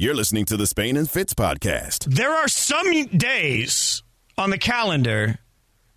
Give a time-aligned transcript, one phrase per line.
[0.00, 2.06] You're listening to the Spain and Fitz podcast.
[2.06, 4.02] There are some days
[4.38, 5.40] on the calendar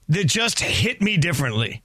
[0.09, 1.83] that just hit me differently.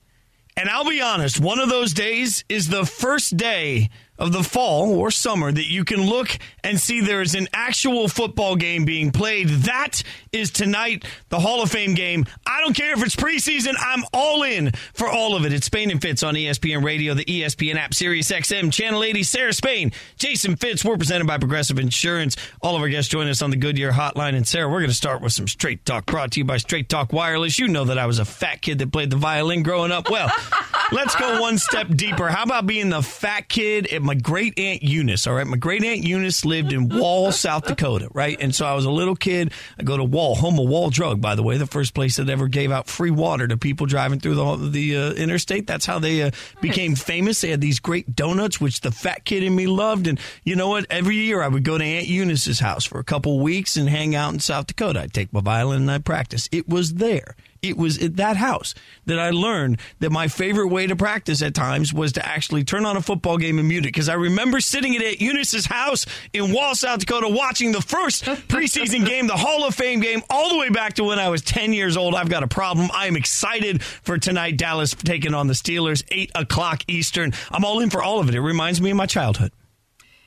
[0.56, 4.98] And I'll be honest, one of those days is the first day of the fall
[4.98, 9.10] or summer that you can look and see there is an actual football game being
[9.10, 9.48] played.
[9.48, 10.02] That
[10.32, 12.26] is tonight, the Hall of Fame game.
[12.46, 15.52] I don't care if it's preseason, I'm all in for all of it.
[15.52, 19.52] It's Spain and Fitz on ESPN Radio, the ESPN app, Sirius XM, Channel 80, Sarah
[19.52, 20.84] Spain, Jason Fitz.
[20.84, 22.36] We're presented by Progressive Insurance.
[22.60, 24.34] All of our guests join us on the Goodyear Hotline.
[24.34, 26.88] And Sarah, we're going to start with some straight talk brought to you by Straight
[26.88, 27.58] Talk Wireless.
[27.58, 30.10] You know that I was a fat kid that played the violin growing up.
[30.10, 30.30] Well,
[30.92, 32.28] let's go one step deeper.
[32.28, 35.26] How about being the fat kid at my great aunt Eunice.
[35.26, 38.08] All right, my great aunt Eunice lived in Wall, South Dakota.
[38.14, 39.52] Right, and so I was a little kid.
[39.78, 42.30] I go to Wall, home of Wall Drug, by the way, the first place that
[42.30, 45.66] ever gave out free water to people driving through the the uh, interstate.
[45.66, 46.30] That's how they uh,
[46.62, 47.42] became famous.
[47.42, 50.06] They had these great donuts, which the fat kid in me loved.
[50.06, 50.86] And you know what?
[50.88, 54.14] Every year I would go to Aunt Eunice's house for a couple weeks and hang
[54.14, 55.00] out in South Dakota.
[55.00, 56.48] I'd take my violin and I'd practice.
[56.50, 57.36] It was there.
[57.60, 58.74] It was at that house
[59.06, 62.84] that I learned that my favorite way to practice at times was to actually turn
[62.84, 63.88] on a football game and mute it.
[63.88, 69.04] Because I remember sitting at Eunice's house in Wall, South Dakota, watching the first preseason
[69.04, 71.72] game, the Hall of Fame game, all the way back to when I was 10
[71.72, 72.14] years old.
[72.14, 72.90] I've got a problem.
[72.94, 74.56] I am excited for tonight.
[74.56, 77.32] Dallas taking on the Steelers, 8 o'clock Eastern.
[77.50, 78.34] I'm all in for all of it.
[78.34, 79.52] It reminds me of my childhood.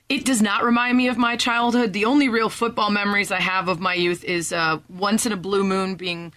[0.10, 1.94] It does not remind me of my childhood.
[1.94, 5.38] The only real football memories I have of my youth is uh, once in a
[5.38, 6.34] blue moon being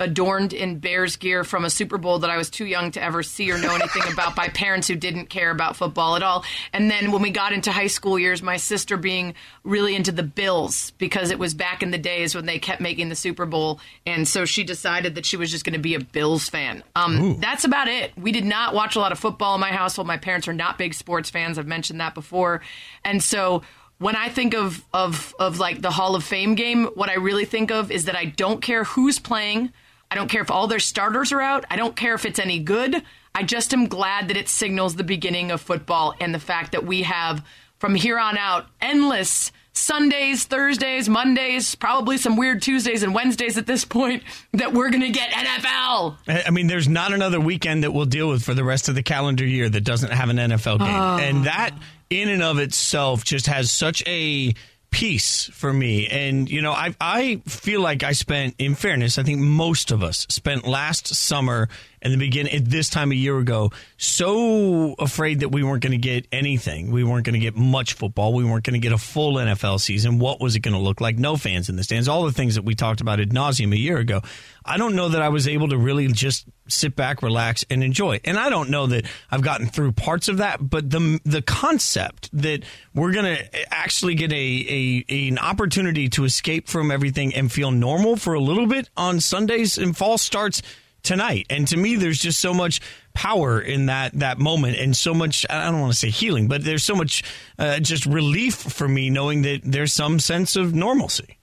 [0.00, 3.22] adorned in Bears gear from a Super Bowl that I was too young to ever
[3.22, 6.44] see or know anything about by parents who didn't care about football at all.
[6.72, 10.22] And then when we got into high school years, my sister being really into the
[10.22, 13.80] Bills because it was back in the days when they kept making the Super Bowl.
[14.06, 16.82] And so she decided that she was just going to be a Bills fan.
[16.96, 18.12] Um, that's about it.
[18.16, 20.06] We did not watch a lot of football in my household.
[20.06, 21.58] My parents are not big sports fans.
[21.58, 22.62] I've mentioned that before.
[23.04, 23.62] And so
[23.98, 27.44] when I think of, of, of like the Hall of Fame game, what I really
[27.44, 29.72] think of is that I don't care who's playing.
[30.10, 31.64] I don't care if all their starters are out.
[31.70, 33.02] I don't care if it's any good.
[33.34, 36.84] I just am glad that it signals the beginning of football and the fact that
[36.84, 37.44] we have,
[37.78, 43.66] from here on out, endless Sundays, Thursdays, Mondays, probably some weird Tuesdays and Wednesdays at
[43.66, 44.24] this point
[44.54, 46.16] that we're going to get NFL.
[46.46, 49.02] I mean, there's not another weekend that we'll deal with for the rest of the
[49.02, 50.88] calendar year that doesn't have an NFL game.
[50.88, 51.18] Oh.
[51.18, 51.78] And that,
[52.10, 54.54] in and of itself, just has such a
[54.90, 56.06] peace for me.
[56.06, 60.02] And, you know, I, I feel like I spent, in fairness, I think most of
[60.02, 61.68] us spent last summer
[62.02, 65.92] and the beginning, at this time a year ago, so afraid that we weren't going
[65.92, 66.90] to get anything.
[66.90, 68.34] We weren't going to get much football.
[68.34, 70.18] We weren't going to get a full NFL season.
[70.18, 71.18] What was it going to look like?
[71.18, 72.08] No fans in the stands.
[72.08, 74.22] All the things that we talked about ad nauseum a year ago.
[74.64, 78.20] I don't know that I was able to really just sit back, relax, and enjoy.
[78.24, 82.28] And I don't know that I've gotten through parts of that, but the the concept
[82.34, 82.64] that
[82.94, 87.70] we're going to actually get a, a an opportunity to escape from everything and feel
[87.70, 90.62] normal for a little bit on Sundays and fall starts
[91.02, 91.46] tonight.
[91.50, 92.80] And to me, there's just so much
[93.14, 95.44] power in that that moment, and so much.
[95.48, 97.22] I don't want to say healing, but there's so much
[97.58, 101.38] uh, just relief for me knowing that there's some sense of normalcy.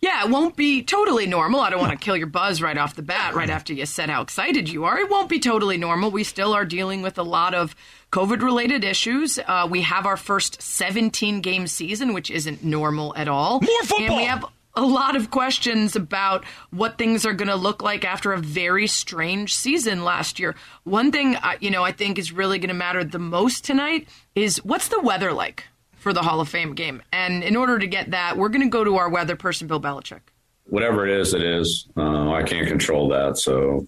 [0.00, 1.60] Yeah, it won't be totally normal.
[1.60, 4.08] I don't want to kill your buzz right off the bat, right after you said
[4.08, 4.98] how excited you are.
[4.98, 6.10] It won't be totally normal.
[6.10, 7.76] We still are dealing with a lot of
[8.10, 9.38] COVID related issues.
[9.38, 13.60] Uh, we have our first 17 game season, which isn't normal at all.
[13.60, 14.06] More football.
[14.06, 18.04] And we have a lot of questions about what things are going to look like
[18.04, 20.54] after a very strange season last year.
[20.84, 24.08] One thing, uh, you know, I think is really going to matter the most tonight
[24.34, 25.64] is what's the weather like?
[26.00, 27.02] for the Hall of Fame game.
[27.12, 29.80] And in order to get that, we're going to go to our weather person, Bill
[29.80, 30.20] Belichick.
[30.64, 31.88] Whatever it is, it is.
[31.96, 33.38] Uh, I can't control that.
[33.38, 33.86] So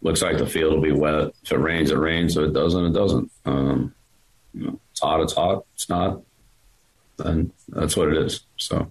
[0.00, 1.32] looks like the field will be wet.
[1.42, 2.36] If it rains, it rains.
[2.36, 3.30] If it doesn't, it doesn't.
[3.44, 3.94] Um,
[4.54, 5.64] you know, it's hot, it's hot.
[5.74, 6.22] It's not,
[7.18, 8.40] then that's what it is.
[8.56, 8.90] So.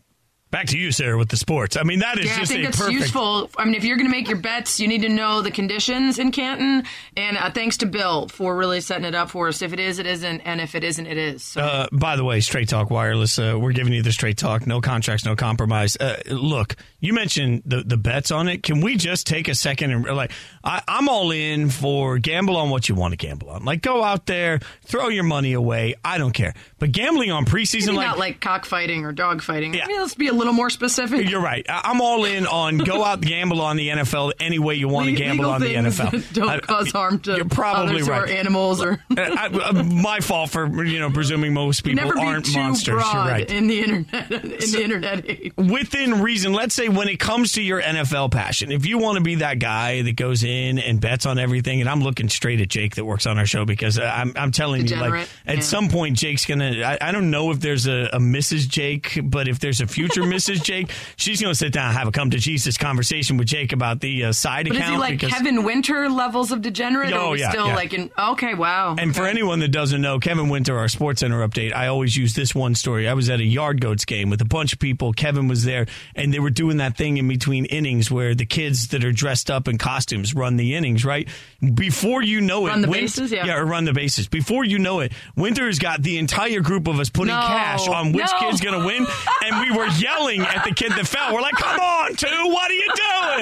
[0.52, 1.78] Back to you, Sarah, with the sports.
[1.78, 3.00] I mean, that is yeah, just I think a that's perfect.
[3.00, 3.52] useful.
[3.56, 6.18] I mean, if you're going to make your bets, you need to know the conditions
[6.18, 6.86] in Canton.
[7.16, 9.62] And uh, thanks to Bill for really setting it up for us.
[9.62, 11.44] If it is, it isn't, and if it isn't, it is.
[11.44, 11.62] So.
[11.62, 14.82] Uh, by the way, Straight Talk Wireless, uh, we're giving you the straight talk, no
[14.82, 15.96] contracts, no compromise.
[15.98, 18.64] Uh, look, you mentioned the the bets on it.
[18.64, 20.32] Can we just take a second and like,
[20.64, 23.64] I, I'm all in for gamble on what you want to gamble on.
[23.66, 25.96] Like, go out there, throw your money away.
[26.04, 26.54] I don't care.
[26.78, 29.76] But gambling on preseason, Maybe like, not like cockfighting or dogfighting.
[29.76, 29.86] Yeah.
[29.86, 31.30] I mean, let's be a little more specific.
[31.30, 31.66] You're right.
[31.70, 35.08] I- I'm all in on go out gamble on the NFL any way you want
[35.08, 36.34] to gamble on the NFL.
[36.34, 38.24] Don't I- cause harm to You're probably right.
[38.24, 39.02] or animals or.
[39.18, 42.96] I, my fault for you know presuming most people aren't monsters.
[42.96, 43.50] broad You're right.
[43.52, 44.32] in the internet.
[44.32, 45.54] In the internet age.
[45.58, 49.24] Within reason, let's say when it comes to your NFL passion, if you want to
[49.24, 52.70] be that guy that goes in and bets on everything, and I'm looking straight at
[52.70, 55.62] Jake that works on our show because I'm, I'm telling you, like at yeah.
[55.62, 56.82] some point Jake's gonna.
[56.82, 58.68] I, I don't know if there's a, a Mrs.
[58.68, 60.64] Jake, but if there's a future Mrs.
[60.64, 64.00] Jake, she's gonna sit down and have a come to Jesus conversation with Jake about
[64.00, 64.94] the uh, side But is account.
[64.94, 67.14] he like because- Kevin Winter levels of degenerate?
[67.14, 67.76] Oh, yeah, still yeah.
[67.76, 68.96] like in okay, wow.
[68.98, 72.54] And for anyone that doesn't know, Kevin Winter, our SportsCenter update, I always use this
[72.56, 73.08] one story.
[73.08, 75.14] I was at a Yard Goats game with a bunch of people.
[75.14, 78.90] Kevin was there, and they were doing that thing in between innings where the kids
[78.90, 81.28] that are dressed up in costumes run the innings, right?
[81.74, 83.56] Before you know it, Run the Win- bases, yeah.
[83.56, 84.28] or run the bases.
[84.28, 88.12] Before you know it, Winter's got the entire group of us putting No, cash on
[88.12, 88.40] which no.
[88.50, 89.06] kid's going to win,
[89.46, 91.34] and we were yelling at the kid that fell.
[91.34, 92.28] We're like, "Come on, two!
[92.28, 92.88] What are you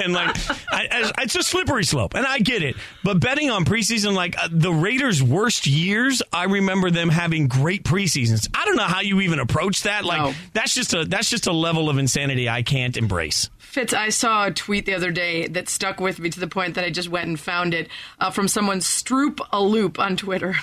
[0.02, 0.36] doing?" Like,
[0.72, 2.76] I, I, it's a slippery slope, and I get it.
[3.04, 7.84] But betting on preseason, like uh, the Raiders' worst years, I remember them having great
[7.84, 8.48] preseasons.
[8.54, 10.04] I don't know how you even approach that.
[10.04, 10.34] Like, No.
[10.54, 13.27] that's just a that's just a level of insanity I can't embrace.
[13.58, 16.74] Fitz, I saw a tweet the other day that stuck with me to the point
[16.74, 17.88] that I just went and found it
[18.18, 20.56] uh, from someone Stroop a loop on Twitter.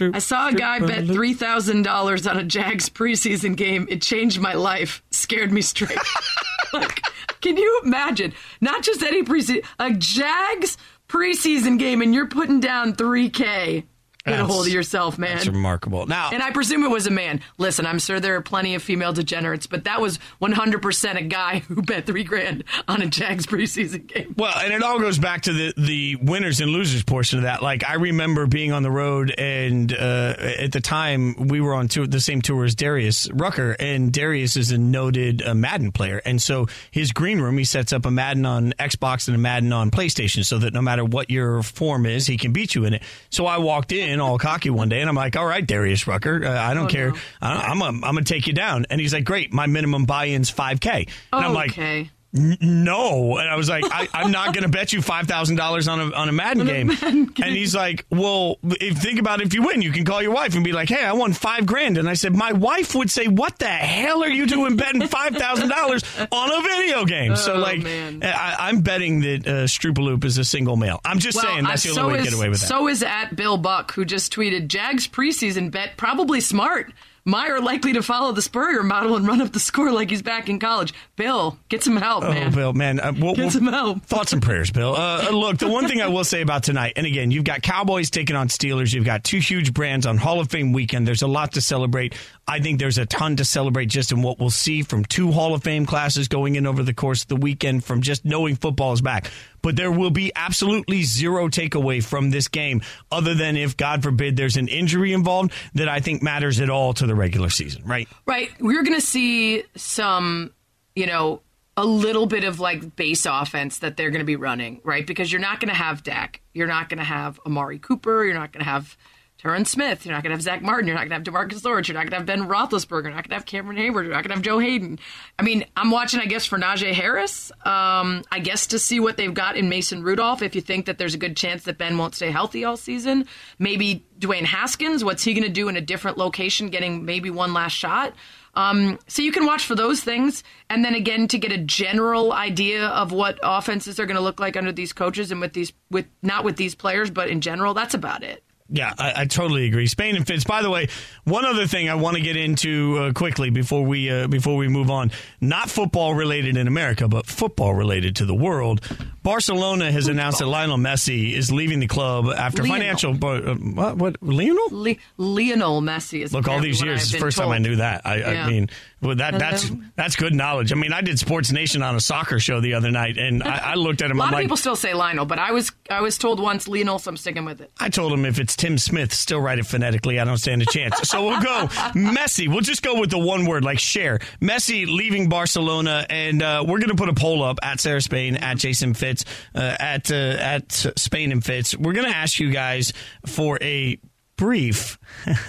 [0.00, 3.86] I saw a guy bet three thousand dollars on a Jags preseason game.
[3.90, 5.02] It changed my life.
[5.10, 5.98] Scared me straight.
[6.72, 7.02] like,
[7.40, 8.32] can you imagine?
[8.60, 10.76] Not just any preseason, a Jags
[11.08, 13.84] preseason game, and you're putting down three k.
[14.30, 15.36] Get a hold of yourself, man.
[15.36, 16.06] That's remarkable.
[16.06, 17.40] Now, And I presume it was a man.
[17.58, 21.58] Listen, I'm sure there are plenty of female degenerates, but that was 100% a guy
[21.68, 24.34] who bet three grand on a Jags preseason game.
[24.36, 27.62] Well, and it all goes back to the the winners and losers portion of that.
[27.62, 31.88] Like I remember being on the road, and uh, at the time we were on
[31.88, 36.20] tour, the same tour as Darius Rucker, and Darius is a noted uh, Madden player,
[36.24, 39.72] and so his green room he sets up a Madden on Xbox and a Madden
[39.72, 42.94] on PlayStation, so that no matter what your form is, he can beat you in
[42.94, 43.02] it.
[43.30, 46.44] So I walked in all cocky one day, and I'm like, "All right, Darius Rucker,
[46.44, 49.24] uh, I don't care, I, I'm a, I'm gonna take you down." And he's like,
[49.24, 51.70] "Great, my minimum buy-in's 5K," and I'm like.
[51.72, 52.10] okay.
[52.36, 53.38] N- no.
[53.38, 56.28] And i was like I, i'm not going to bet you $5000 on a, on
[56.28, 56.90] a madden game.
[57.02, 60.32] And he's like well if think about it, if you win you can call your
[60.32, 61.98] wife and be like hey i won five grand.
[61.98, 66.28] And i said my wife would say what the hell are you doing betting $5000
[66.32, 67.36] on a video game?
[67.36, 68.22] So Oh, like man.
[68.22, 71.00] I, i'm betting that uh, Stroopaloop is a single male.
[71.04, 72.66] I'm just saying that's the only way so to get away with that.
[72.66, 76.92] So is at Bill Buck, who just tweeted Jags preseason bet probably smart.
[77.24, 80.48] Meyer likely to follow the Spurrier model and run up the score like he's back
[80.48, 80.94] in college.
[81.16, 82.52] Bill, get some help, Oh, man.
[82.52, 82.98] Bill, man.
[83.00, 84.02] Uh, we'll, Get we'll- some help.
[84.06, 84.94] Thoughts and prayers, Bill.
[84.94, 87.62] Uh, uh, look, the one thing I will say about tonight, and again, you've got
[87.62, 88.92] Cowboys taking on Steelers.
[88.94, 91.06] You've got two huge brands on Hall of Fame weekend.
[91.06, 92.14] There's a lot to celebrate.
[92.50, 95.54] I think there's a ton to celebrate just in what we'll see from two Hall
[95.54, 98.92] of Fame classes going in over the course of the weekend from just knowing football
[98.92, 99.30] is back.
[99.62, 102.82] But there will be absolutely zero takeaway from this game
[103.12, 106.92] other than if, God forbid, there's an injury involved that I think matters at all
[106.94, 108.08] to the regular season, right?
[108.26, 108.50] Right.
[108.58, 110.52] We're going to see some,
[110.96, 111.42] you know,
[111.76, 115.06] a little bit of like base offense that they're going to be running, right?
[115.06, 116.40] Because you're not going to have Dak.
[116.52, 118.24] You're not going to have Amari Cooper.
[118.24, 118.96] You're not going to have
[119.40, 120.04] Terrence Smith.
[120.04, 120.86] You're not going to have Zack Martin.
[120.86, 121.88] You're not going to have DeMarcus Lawrence.
[121.88, 123.04] You're not going to have Ben Roethlisberger.
[123.04, 124.04] You're not going to have Cameron Heyward.
[124.04, 124.98] You're not going to have Joe Haden.
[125.38, 127.50] I mean, I'm watching, I guess, for Najee Harris.
[127.64, 130.42] Um, I guess to see what they've got in Mason Rudolph.
[130.42, 133.26] If you think that there's a good chance that Ben won't stay healthy all season,
[133.58, 135.02] maybe Dwayne Haskins.
[135.02, 138.12] What's he going to do in a different location, getting maybe one last shot?
[138.54, 142.32] Um, so you can watch for those things, and then again to get a general
[142.34, 145.72] idea of what offenses are going to look like under these coaches and with these
[145.90, 147.72] with not with these players, but in general.
[147.72, 148.42] That's about it.
[148.72, 149.86] Yeah, I, I totally agree.
[149.88, 150.44] Spain and Fitz.
[150.44, 150.88] By the way,
[151.24, 154.68] one other thing I want to get into uh, quickly before we uh, before we
[154.68, 158.80] move on, not football related in America, but football related to the world.
[159.22, 162.76] Barcelona has announced that Lionel Messi is leaving the club after Lionel.
[162.78, 163.12] financial.
[163.24, 163.96] Uh, what?
[163.96, 164.22] What?
[164.22, 164.68] Lionel?
[164.70, 168.02] Le- Lionel Messi is Look, all these years, it's the first time I knew that.
[168.06, 168.46] I, Yeah.
[168.46, 168.70] I mean,
[169.02, 170.72] well, that that's that's good knowledge.
[170.72, 173.72] I mean, I did Sports Nation on a soccer show the other night, and I,
[173.72, 174.18] I looked at him.
[174.18, 176.38] A lot I'm of like, people still say Lionel, but I was I was told
[176.38, 177.70] once Lionel, so I'm sticking with it.
[177.80, 180.20] I told him if it's Tim Smith, still write it phonetically.
[180.20, 181.08] I don't stand a chance.
[181.08, 182.48] So we'll go Messi.
[182.48, 184.18] We'll just go with the one word, like Cher.
[184.40, 188.36] Messi leaving Barcelona, and uh, we're going to put a poll up at Sarah Spain,
[188.36, 191.74] at Jason Fitz, uh, at uh, at Spain and Fitz.
[191.74, 192.92] We're going to ask you guys
[193.26, 193.98] for a
[194.40, 194.98] brief.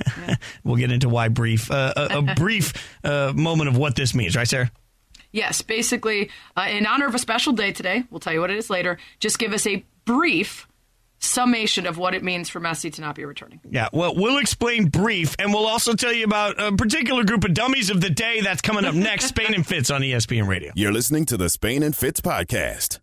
[0.64, 1.72] we'll get into why brief.
[1.72, 4.70] Uh, a, a brief uh, moment of what this means, right, Sarah?
[5.32, 8.58] Yes, basically, uh, in honor of a special day today, we'll tell you what it
[8.58, 8.98] is later.
[9.20, 10.68] Just give us a brief
[11.20, 13.62] summation of what it means for Messi to not be returning.
[13.70, 17.54] Yeah, well, we'll explain brief, and we'll also tell you about a particular group of
[17.54, 19.26] dummies of the day that's coming up next.
[19.32, 20.74] Spain and Fitz on ESPN Radio.
[20.76, 23.00] You're listening to the Spain and Fitz podcast.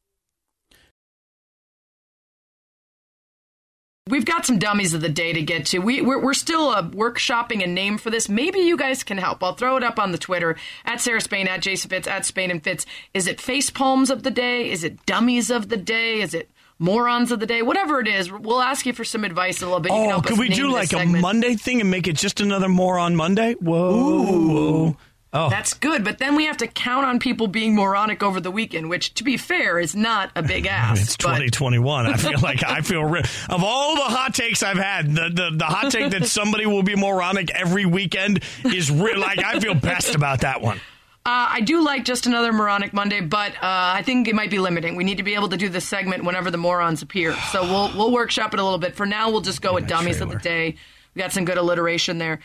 [4.09, 5.79] We've got some dummies of the day to get to.
[5.81, 8.29] We, we're, we're still uh, workshopping a name for this.
[8.29, 9.43] Maybe you guys can help.
[9.43, 12.51] I'll throw it up on the Twitter at Sarah Spain, at Jason Fitz, at Spain
[12.51, 12.87] and Fitz.
[13.13, 14.71] Is it face palms of the day?
[14.71, 16.21] Is it dummies of the day?
[16.21, 18.31] Is it morons of the day, whatever it is.
[18.31, 19.93] We'll ask you for some advice a little bit.
[19.93, 21.23] You can Oh, could we do like a segment.
[21.23, 23.55] Monday thing and make it just another moron Monday?
[23.55, 24.97] Whoa.
[25.31, 28.51] Oh, That's good, but then we have to count on people being moronic over the
[28.51, 31.03] weekend, which, to be fair, is not a big ask.
[31.03, 32.07] It's but- 2021.
[32.07, 35.51] I feel like I feel re- of all the hot takes I've had, the, the
[35.59, 39.75] the hot take that somebody will be moronic every weekend is re- like I feel
[39.75, 40.79] best about that one.
[41.27, 44.59] Uh, I do like just another moronic Monday, but uh, I think it might be
[44.59, 44.97] limiting.
[44.97, 47.35] We need to be able to do this segment whenever the morons appear.
[47.53, 48.95] So we'll we'll workshop it a little bit.
[48.97, 50.77] For now, we'll just go with dummies of the day.
[51.15, 52.39] We got some good alliteration there.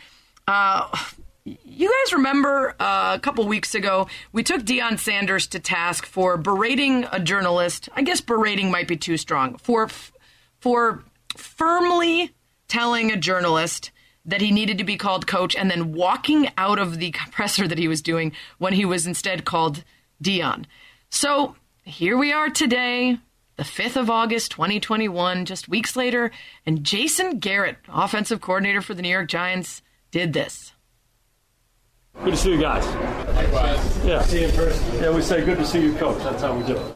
[0.50, 0.90] Uh,
[1.45, 6.38] you guys remember uh, a couple weeks ago we took Deion Sanders to task for
[6.38, 7.89] berating a journalist.
[7.93, 9.89] I guess berating might be too strong for
[10.59, 11.03] for
[11.35, 12.31] firmly
[12.67, 13.91] telling a journalist
[14.25, 17.77] that he needed to be called coach and then walking out of the presser that
[17.77, 19.83] he was doing when he was instead called
[20.21, 20.65] Dion.
[21.09, 23.19] So here we are today,
[23.57, 26.31] the 5th of August, 2021, just weeks later,
[26.65, 29.81] and Jason Garrett, offensive coordinator for the New York Giants,
[30.12, 30.73] did this.
[32.24, 32.86] Good to see you guys.
[33.36, 34.05] Likewise.
[34.05, 34.22] Yeah.
[34.22, 35.01] See you in person.
[35.01, 36.24] Yeah, we say good to see you, coach.
[36.24, 36.96] That's how we do it.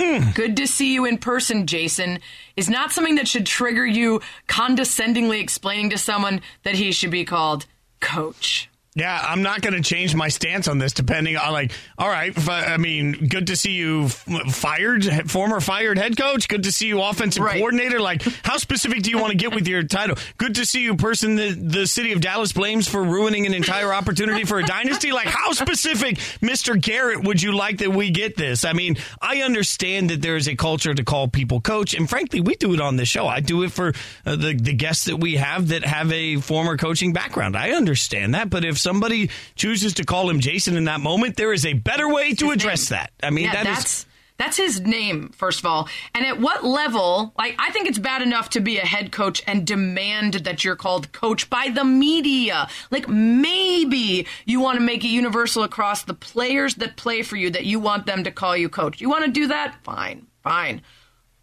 [0.00, 0.30] Hmm.
[0.30, 2.20] Good to see you in person, Jason,
[2.56, 7.24] is not something that should trigger you condescendingly explaining to someone that he should be
[7.24, 7.66] called
[8.00, 8.70] coach.
[8.98, 12.36] Yeah, I'm not going to change my stance on this depending on like, all right,
[12.36, 16.48] f- I mean, good to see you fired, former fired head coach.
[16.48, 17.58] Good to see you offensive Right.
[17.58, 18.00] coordinator.
[18.00, 20.16] Like, how specific do you want to get with your title?
[20.36, 23.92] Good to see you person that the city of Dallas blames for ruining an entire
[23.94, 25.12] opportunity for a dynasty.
[25.12, 26.80] Like, how specific, Mr.
[26.80, 28.64] Garrett, would you like that we get this?
[28.64, 32.40] I mean, I understand that there is a culture to call people coach, and frankly,
[32.40, 33.26] we do it on the show.
[33.28, 33.92] I do it for
[34.26, 37.56] uh, the the guests that we have that have a former coaching background.
[37.56, 41.52] I understand that, but if somebody chooses to call him Jason in that moment, there
[41.52, 43.10] is a better way to address that.
[43.22, 44.06] I mean, yeah, that is- that's
[44.38, 45.88] that's his name first of all.
[46.14, 47.32] And at what level?
[47.36, 50.76] Like, I think it's bad enough to be a head coach and demand that you're
[50.76, 52.68] called coach by the media.
[52.92, 57.50] Like, maybe you want to make it universal across the players that play for you
[57.50, 59.00] that you want them to call you coach.
[59.00, 59.74] You want to do that?
[59.82, 60.82] Fine, fine.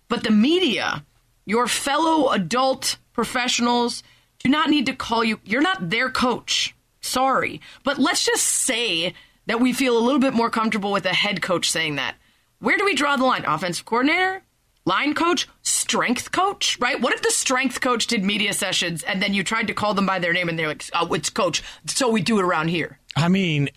[0.07, 1.03] But the media,
[1.45, 4.03] your fellow adult professionals,
[4.39, 5.39] do not need to call you.
[5.43, 6.74] You're not their coach.
[7.05, 7.61] Sorry.
[7.83, 9.13] But let's just say
[9.45, 12.15] that we feel a little bit more comfortable with a head coach saying that.
[12.59, 13.45] Where do we draw the line?
[13.45, 14.41] Offensive coordinator?
[14.85, 15.47] Line coach?
[15.61, 16.77] Strength coach?
[16.79, 16.99] Right?
[16.99, 20.05] What if the strength coach did media sessions and then you tried to call them
[20.05, 21.63] by their name and they're like, oh, it's coach.
[21.87, 22.99] So we do it around here.
[23.15, 23.69] I mean,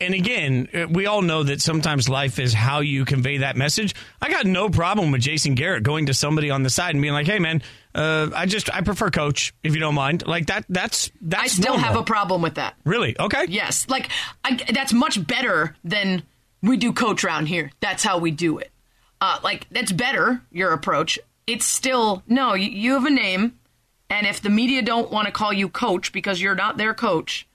[0.00, 3.94] and again, uh, we all know that sometimes life is how you convey that message.
[4.22, 7.12] I got no problem with Jason Garrett going to somebody on the side and being
[7.12, 7.60] like, "Hey, man,
[7.94, 10.64] uh, I just I prefer coach if you don't mind." Like that.
[10.68, 11.42] That's that's.
[11.42, 11.86] I still normal.
[11.86, 12.74] have a problem with that.
[12.84, 13.46] really okay.
[13.48, 14.08] Yes, like
[14.44, 16.22] I, that's much better than
[16.62, 17.70] we do coach around here.
[17.80, 18.70] That's how we do it.
[19.20, 21.18] Uh, like that's better your approach.
[21.46, 22.54] It's still no.
[22.54, 23.58] You, you have a name,
[24.10, 27.46] and if the media don't want to call you coach because you're not their coach,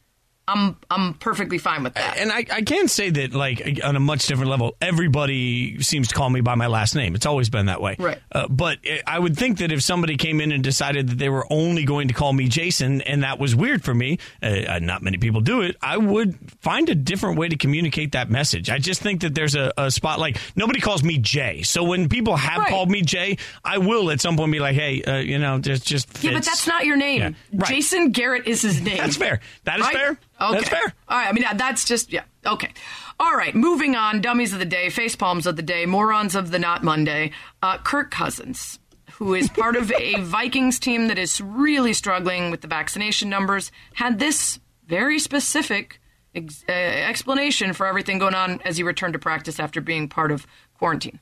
[0.50, 2.18] I'm I'm perfectly fine with that.
[2.18, 6.15] And I, I can say that, like, on a much different level, everybody seems to
[6.15, 7.15] call me by my last name.
[7.15, 7.96] It's always been that way.
[8.00, 8.18] Right.
[8.32, 11.46] Uh, but I would think that if somebody came in and decided that they were
[11.51, 15.18] only going to call me Jason, and that was weird for me, uh, not many
[15.18, 18.70] people do it, I would find a different way to communicate that message.
[18.70, 21.62] I just think that there's a, a spot, like, nobody calls me Jay.
[21.62, 22.70] So when people have Right.
[22.70, 25.86] called me Jay, I will at some point be like, hey, uh, you know, just,
[25.88, 27.22] just yeah, but that's not your name.
[27.22, 27.60] Yeah.
[27.62, 27.70] Right.
[27.70, 28.98] Jason Garrett is his name.
[28.98, 29.39] That's fair.
[29.63, 29.96] That is Right?
[29.96, 30.20] fair.
[30.41, 30.58] Okay.
[30.58, 30.93] That's fair.
[31.08, 31.27] All right.
[31.27, 32.24] I mean, that's just, yeah.
[32.46, 32.72] Okay.
[33.19, 33.53] All right.
[33.53, 34.22] Moving on.
[34.22, 37.31] Dummies of the day, face palms of the day, morons of the not Monday.
[37.62, 38.79] Uh, Kirk Cousins,
[39.13, 43.72] who is part of a Vikings team that is really struggling with the vaccination numbers,
[43.93, 46.00] had this very specific
[46.34, 50.31] ex- uh, explanation for everything going on as he returned to practice after being part
[50.31, 51.19] of quarantine.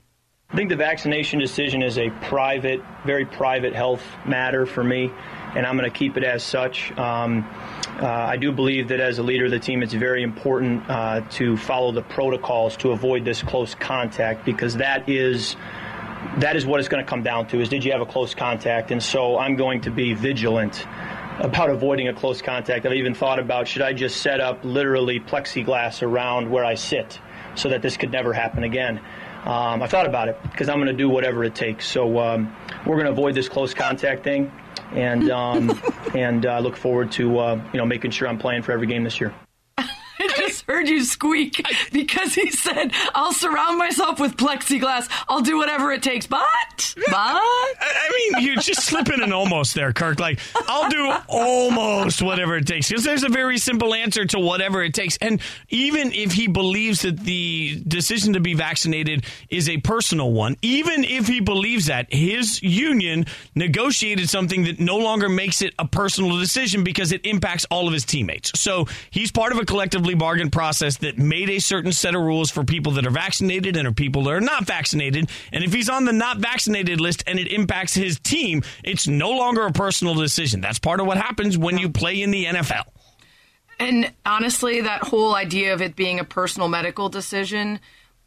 [0.49, 5.11] I think the vaccination decision is a private, very private health matter for me,
[5.55, 6.91] and I'm going to keep it as such.
[6.97, 7.47] Um,
[7.99, 11.21] uh, I do believe that as a leader of the team, it's very important uh,
[11.31, 15.55] to follow the protocols to avoid this close contact because that is
[16.37, 18.35] that is what it's going to come down to: is did you have a close
[18.35, 18.91] contact?
[18.91, 20.85] And so I'm going to be vigilant
[21.39, 22.85] about avoiding a close contact.
[22.85, 27.19] I've even thought about should I just set up literally plexiglass around where I sit
[27.55, 28.99] so that this could never happen again.
[29.45, 31.87] Um, I thought about it because I'm going to do whatever it takes.
[31.87, 34.51] So um, we're going to avoid this close contact thing,
[34.93, 35.81] and um,
[36.15, 39.03] and uh, look forward to uh, you know making sure I'm playing for every game
[39.03, 39.33] this year.
[40.47, 45.09] Just heard you squeak because he said, I'll surround myself with plexiglass.
[45.27, 46.27] I'll do whatever it takes.
[46.27, 46.43] But,
[46.95, 47.13] but.
[47.15, 50.19] I mean, you're just slip in an almost there, Kirk.
[50.19, 52.89] Like, I'll do almost whatever it takes.
[52.89, 55.17] Because there's a very simple answer to whatever it takes.
[55.17, 60.55] And even if he believes that the decision to be vaccinated is a personal one,
[60.61, 63.25] even if he believes that, his union
[63.55, 67.93] negotiated something that no longer makes it a personal decision because it impacts all of
[67.93, 68.51] his teammates.
[68.59, 72.51] So he's part of a collectively bargained process that made a certain set of rules
[72.51, 75.27] for people that are vaccinated and are people that are not vaccinated.
[75.51, 79.31] And if he's on the not vaccinated list and it impacts his team, it's no
[79.31, 80.61] longer a personal decision.
[80.61, 82.83] That's part of what happens when you play in the NFL.
[83.79, 87.79] And honestly, that whole idea of it being a personal medical decision,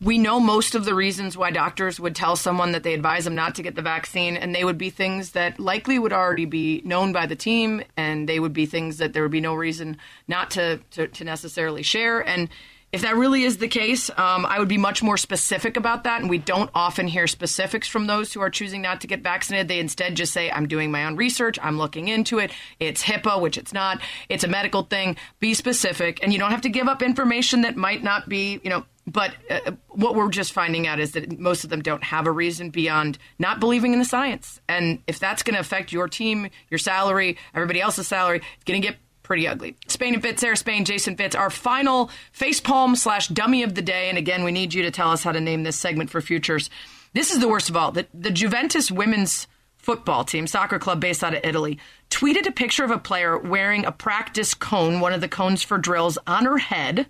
[0.02, 3.35] we know most of the reasons why doctors would tell someone that they advise them
[3.35, 6.80] not to get the vaccine, and they would be things that likely would already be
[6.85, 9.99] known by the team, and they would be things that there would be no reason
[10.26, 12.26] not to, to, to necessarily share.
[12.26, 12.49] And
[12.92, 16.23] if that really is the case, um, I would be much more specific about that.
[16.23, 19.69] And we don't often hear specifics from those who are choosing not to get vaccinated.
[19.69, 22.50] They instead just say, I'm doing my own research, I'm looking into it.
[22.80, 24.00] It's HIPAA, which it's not.
[24.28, 25.16] It's a medical thing.
[25.38, 26.19] Be specific.
[26.23, 29.34] And you don't have to give up information that might not be, you know, but
[29.50, 32.70] uh, what we're just finding out is that most of them don't have a reason
[32.70, 34.60] beyond not believing in the science.
[34.68, 38.80] And if that's going to affect your team, your salary, everybody else's salary, it's going
[38.80, 39.76] to get pretty ugly.
[39.88, 44.08] Spain and Fitz, Sarah Spain, Jason Fitz, our final facepalm slash dummy of the day.
[44.08, 46.70] And again, we need you to tell us how to name this segment for futures.
[47.12, 47.92] This is the worst of all.
[47.92, 51.78] The, the Juventus women's football team, soccer club based out of Italy,
[52.10, 55.78] tweeted a picture of a player wearing a practice cone, one of the cones for
[55.78, 57.06] drills, on her head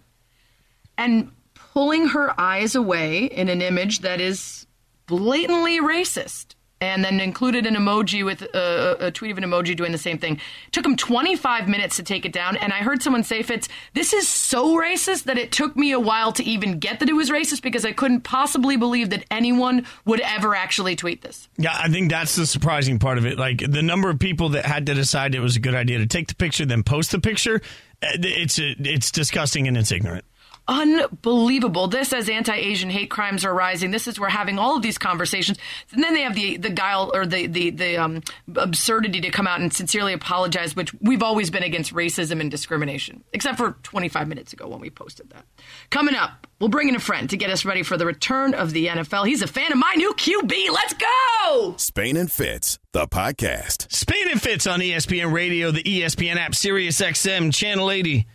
[0.96, 1.32] and
[1.72, 4.66] pulling her eyes away in an image that is
[5.06, 9.92] blatantly racist and then included an emoji with uh, a tweet of an emoji doing
[9.92, 10.36] the same thing.
[10.36, 13.68] It took him 25 minutes to take it down, and I heard someone say, "Fitz,
[13.92, 17.12] this is so racist that it took me a while to even get that it
[17.12, 21.76] was racist because I couldn't possibly believe that anyone would ever actually tweet this." Yeah,
[21.78, 23.38] I think that's the surprising part of it.
[23.38, 26.06] Like the number of people that had to decide it was a good idea to
[26.06, 27.56] take the picture, then post the picture.
[28.02, 30.24] uh, It's it's disgusting and it's ignorant.
[30.70, 31.88] Unbelievable.
[31.88, 33.90] This as anti-Asian hate crimes are rising.
[33.90, 35.58] This is we're having all of these conversations,
[35.92, 38.22] and then they have the the guile or the the the um,
[38.56, 43.24] absurdity to come out and sincerely apologize, which we've always been against racism and discrimination,
[43.32, 45.44] except for 25 minutes ago when we posted that.
[45.90, 48.72] Coming up, we'll bring in a friend to get us ready for the return of
[48.72, 49.26] the NFL.
[49.26, 50.70] He's a fan of my new QB.
[50.72, 51.74] Let's go.
[51.78, 53.92] Spain and Fitz, the podcast.
[53.92, 58.26] Spain and Fitz on ESPN Radio, the ESPN app, Sirius XM, Channel 80.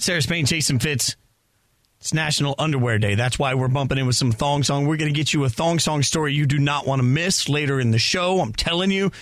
[0.00, 1.16] Sarah Spain, Jason Fitz.
[2.00, 3.14] It's National Underwear Day.
[3.14, 4.86] That's why we're bumping in with some thong song.
[4.86, 7.46] We're going to get you a thong song story you do not want to miss
[7.46, 8.40] later in the show.
[8.40, 9.12] I'm telling you.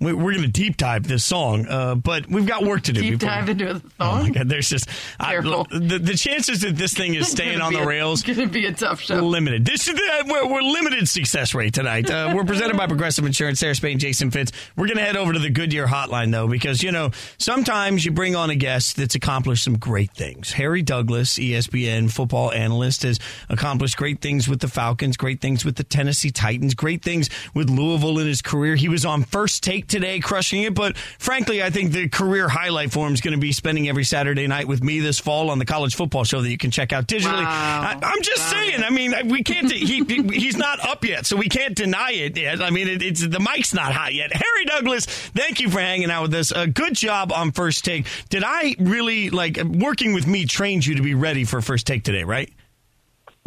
[0.00, 3.00] We- We're going to deep dive this song, uh, but we've got work to do.
[3.00, 4.30] Deep before- dive into the Oh my.
[4.30, 4.48] God!
[4.48, 5.66] There's just I, Careful.
[5.70, 8.66] the the chances that this thing is staying on the rails It's going to be
[8.66, 9.16] a tough show.
[9.16, 9.64] limited.
[9.64, 12.08] This is the, we're, we're limited success rate tonight.
[12.08, 13.58] Uh, we're presented by Progressive Insurance.
[13.58, 14.52] Sarah Spain, Jason Fitz.
[14.76, 18.12] We're going to head over to the Goodyear Hotline though, because you know sometimes you
[18.12, 20.52] bring on a guest that's accomplished some great things.
[20.52, 25.74] Harry Douglas, ESPN football analyst, has accomplished great things with the Falcons, great things with
[25.74, 28.76] the Tennessee Titans, great things with Louisville in his career.
[28.76, 30.74] He was on First Take today, crushing it.
[30.74, 34.04] But frankly, I think the career highlight for him is going to be spending every
[34.04, 36.92] Saturday night with me this fall on the college football show that you can check
[36.92, 37.44] out digitally.
[37.44, 37.80] Wow.
[37.82, 38.82] I, I'm just saying.
[38.82, 39.70] I mean, we can't.
[39.70, 42.60] He, he's not up yet, so we can't deny it yet.
[42.60, 44.32] I mean, it, it's the mic's not hot yet.
[44.32, 46.52] Harry Douglas, thank you for hanging out with us.
[46.52, 48.06] Uh, good job on first take.
[48.28, 50.46] Did I really like working with me?
[50.46, 52.50] Trained you to be ready for first take today, right?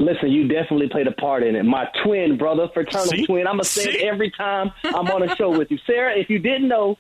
[0.02, 1.64] Listen, you definitely played a part in it.
[1.64, 3.26] My twin brother, fraternal See?
[3.26, 3.46] twin.
[3.48, 6.18] I'm gonna say it every time I'm on a show with you, Sarah.
[6.18, 6.98] If you didn't know,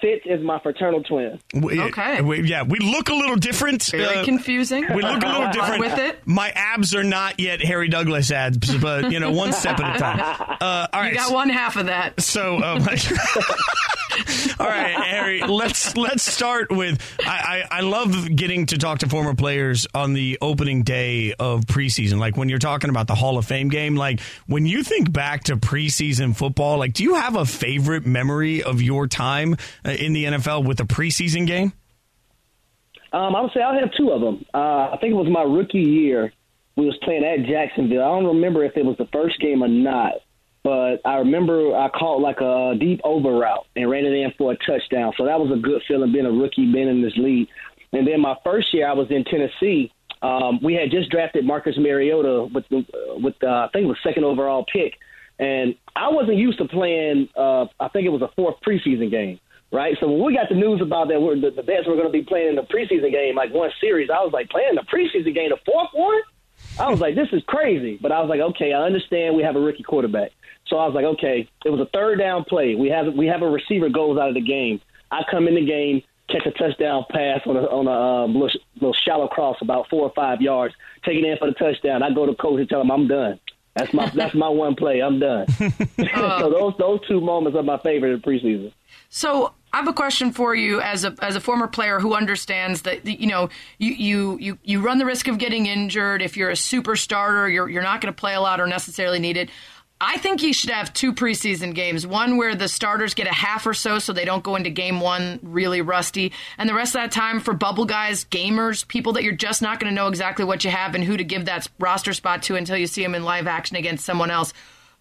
[0.00, 1.38] Fitz is my fraternal twin.
[1.52, 2.22] We- Okay.
[2.22, 3.82] we- yeah, we look a little different.
[3.84, 4.86] Very uh, confusing.
[4.94, 6.20] We look a little different with it.
[6.26, 9.98] My abs are not yet Harry Douglas abs, but you know, one step at a
[9.98, 10.46] time.
[10.60, 12.20] Uh, all right, You got one half of that.
[12.20, 12.82] So, um,
[14.58, 15.42] all right, Harry.
[15.42, 17.00] Let's let's start with.
[17.20, 21.62] I, I I love getting to talk to former players on the opening day of
[21.62, 22.18] preseason.
[22.18, 23.96] Like when you're talking about the Hall of Fame game.
[23.96, 26.78] Like when you think back to preseason football.
[26.78, 30.80] Like, do you have a favorite memory of your time uh, in the NFL with
[30.80, 31.72] a preseason game?
[33.12, 34.44] Um, I would say I'll have two of them.
[34.54, 36.32] Uh, I think it was my rookie year.
[36.76, 38.02] We was playing at Jacksonville.
[38.02, 40.12] I don't remember if it was the first game or not,
[40.62, 44.52] but I remember I caught like a deep over route and ran it in for
[44.52, 45.12] a touchdown.
[45.16, 47.48] So that was a good feeling being a rookie, being in this league.
[47.92, 49.92] And then my first year, I was in Tennessee.
[50.22, 52.84] Um, we had just drafted Marcus Mariota with the,
[53.16, 54.94] with I think it was second overall pick,
[55.38, 57.30] and I wasn't used to playing.
[57.34, 59.40] Uh, I think it was a fourth preseason game.
[59.72, 59.96] right?
[60.00, 62.12] So when we got the news about that, we're, the, the Bears were going to
[62.12, 65.34] be playing in the preseason game, like one series, I was like, playing the preseason
[65.34, 66.20] game, the fourth one?
[66.78, 67.98] I was like, this is crazy.
[68.00, 70.32] But I was like, okay, I understand we have a rookie quarterback.
[70.66, 72.74] So I was like, okay, it was a third down play.
[72.74, 74.80] We have we have a receiver goes out of the game.
[75.10, 78.60] I come in the game, catch a touchdown pass on a on a um, little,
[78.76, 82.02] little shallow cross about four or five yards, take it in for the touchdown.
[82.02, 83.40] I go to coach and tell him I'm done.
[83.76, 85.00] That's my that's my one play.
[85.00, 85.46] I'm done.
[86.14, 88.72] so those those two moments are my favorite in preseason.
[89.08, 92.82] So I have a question for you as a as a former player who understands
[92.82, 96.50] that you know you you you, you run the risk of getting injured if you're
[96.50, 97.48] a super starter.
[97.48, 99.50] You're you're not going to play a lot or necessarily need it.
[100.02, 102.06] I think you should have two preseason games.
[102.06, 104.98] One where the starters get a half or so so they don't go into game
[105.00, 106.32] one really rusty.
[106.56, 109.78] And the rest of that time for bubble guys, gamers, people that you're just not
[109.78, 112.56] going to know exactly what you have and who to give that roster spot to
[112.56, 114.54] until you see them in live action against someone else.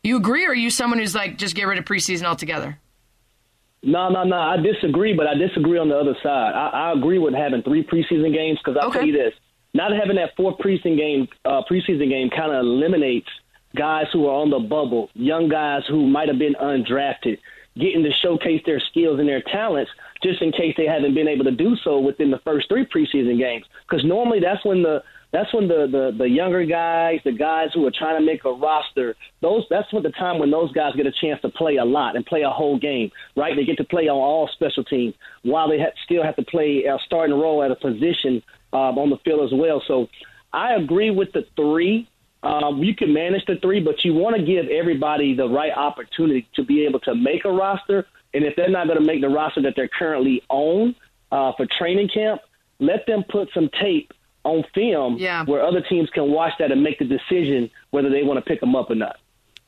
[0.04, 2.78] You agree or are you someone who's like, just get rid of preseason altogether?
[3.82, 4.36] No, no, no.
[4.36, 6.54] I disagree, but I disagree on the other side.
[6.54, 9.00] I, I agree with having three preseason games because I'll Okay.
[9.00, 9.34] tell you this:
[9.74, 13.30] not having that fourth preseason game, uh, preseason game, kind of eliminates
[13.76, 17.38] guys who are on the bubble, young guys who might have been undrafted,
[17.76, 19.92] getting to showcase their skills and their talents,
[20.24, 23.38] just in case they haven't been able to do so within the first three preseason
[23.38, 23.66] games.
[23.88, 27.86] Because normally that's when the that's when the, the the younger guys, the guys who
[27.86, 31.06] are trying to make a roster, those that's what the time when those guys get
[31.06, 33.56] a chance to play a lot and play a whole game, right?
[33.56, 36.86] They get to play on all special teams while they ha- still have to play
[36.86, 38.42] a starting role at a position
[38.74, 39.84] um, on the field as well.
[39.88, 40.08] So
[40.52, 42.08] I agree with the three.
[42.42, 46.48] Um, you can manage the three, but you want to give everybody the right opportunity
[46.56, 48.06] to be able to make a roster.
[48.34, 50.96] And if they're not going to make the roster that they're currently on
[51.32, 52.42] uh, for training camp,
[52.80, 54.14] let them put some tape
[54.46, 55.44] on film Yeah.
[55.44, 58.62] where other teams can watch that and make the decision whether they want to pick
[58.62, 59.18] them up or not.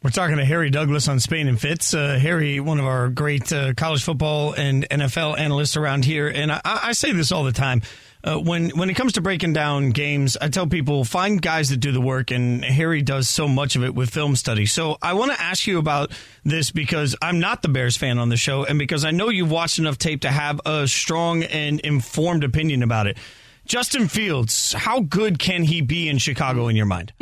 [0.01, 1.93] We're talking to Harry Douglas on Spain and Fitz.
[1.93, 6.51] Uh, Harry, one of our great uh, college football and NFL analysts around here, and
[6.51, 7.81] I, I say this all the time.
[8.23, 11.77] Uh, when when it comes to breaking down games, I tell people find guys that
[11.77, 14.65] do the work, and Harry does so much of it with film study.
[14.67, 16.11] So I want to ask you about
[16.43, 19.51] this because I'm not the Bears fan on the show, and because I know you've
[19.51, 23.17] watched enough tape to have a strong and informed opinion about it.
[23.65, 27.13] Justin Fields, how good can he be in Chicago in your mind?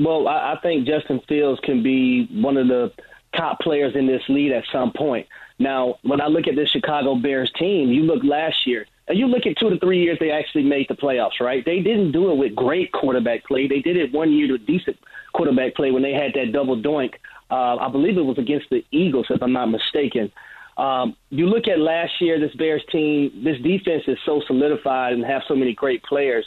[0.00, 2.92] Well, I, I think Justin Fields can be one of the
[3.36, 5.26] top players in this league at some point.
[5.58, 9.46] Now, when I look at this Chicago Bears team, you look last year, you look
[9.46, 11.64] at two to three years they actually made the playoffs, right?
[11.64, 13.66] They didn't do it with great quarterback play.
[13.66, 14.96] They did it one year with decent
[15.32, 17.14] quarterback play when they had that double doink.
[17.50, 20.30] Uh, I believe it was against the Eagles, if I'm not mistaken.
[20.76, 25.24] Um, you look at last year, this Bears team, this defense is so solidified and
[25.24, 26.46] have so many great players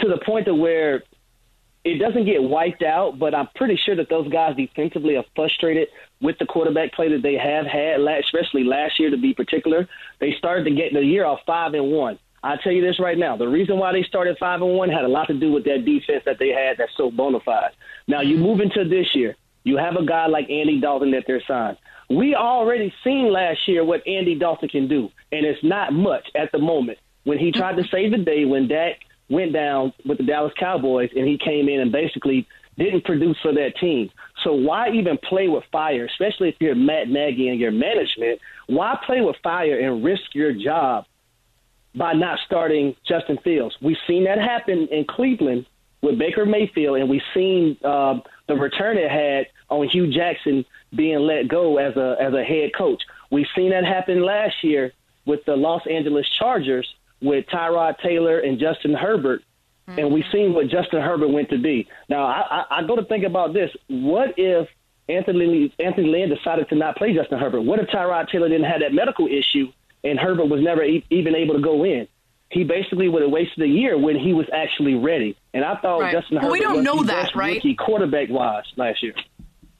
[0.00, 1.02] to the point to where
[1.84, 5.88] it doesn't get wiped out, but I'm pretty sure that those guys defensively are frustrated
[6.22, 9.88] with the quarterback play that they have had, especially last year to be particular.
[10.20, 12.18] They started to get the year off five and one.
[12.44, 15.04] I tell you this right now: the reason why they started five and one had
[15.04, 17.72] a lot to do with that defense that they had that's so bona fide.
[18.08, 21.42] Now you move into this year, you have a guy like Andy Dalton that they're
[21.46, 21.76] signed.
[22.08, 26.52] We already seen last year what Andy Dalton can do, and it's not much at
[26.52, 26.98] the moment.
[27.24, 28.96] When he tried to save the day, when Dak
[29.30, 33.52] went down with the Dallas Cowboys, and he came in and basically didn't produce for
[33.52, 34.10] that team.
[34.42, 38.40] So why even play with fire, especially if you're Matt Nagy and your management?
[38.66, 41.04] Why play with fire and risk your job
[41.94, 43.76] by not starting Justin Fields?
[43.80, 45.66] We've seen that happen in Cleveland
[46.00, 51.20] with Baker Mayfield, and we've seen uh, the return it had on Hue Jackson being
[51.20, 53.02] let go as a as a head coach.
[53.30, 54.92] We've seen that happen last year
[55.24, 59.42] with the Los Angeles Chargers with Tyrod Taylor and Justin Herbert,
[59.86, 61.88] and we've seen what Justin Herbert went to be.
[62.08, 64.68] Now, I, I, I go to think about this: what if
[65.08, 67.62] Anthony Anthony Lynn decided to not play Justin Herbert?
[67.62, 69.72] What if Tyrod Taylor didn't have that medical issue
[70.04, 72.06] and Herbert was never e- even able to go in?
[72.50, 75.36] He basically would have wasted a year when he was actually ready.
[75.54, 76.12] And I thought Right.
[76.12, 77.54] Justin Well, Herbert we don't was know the that, best right?
[77.54, 79.14] rookie quarterback wise last year.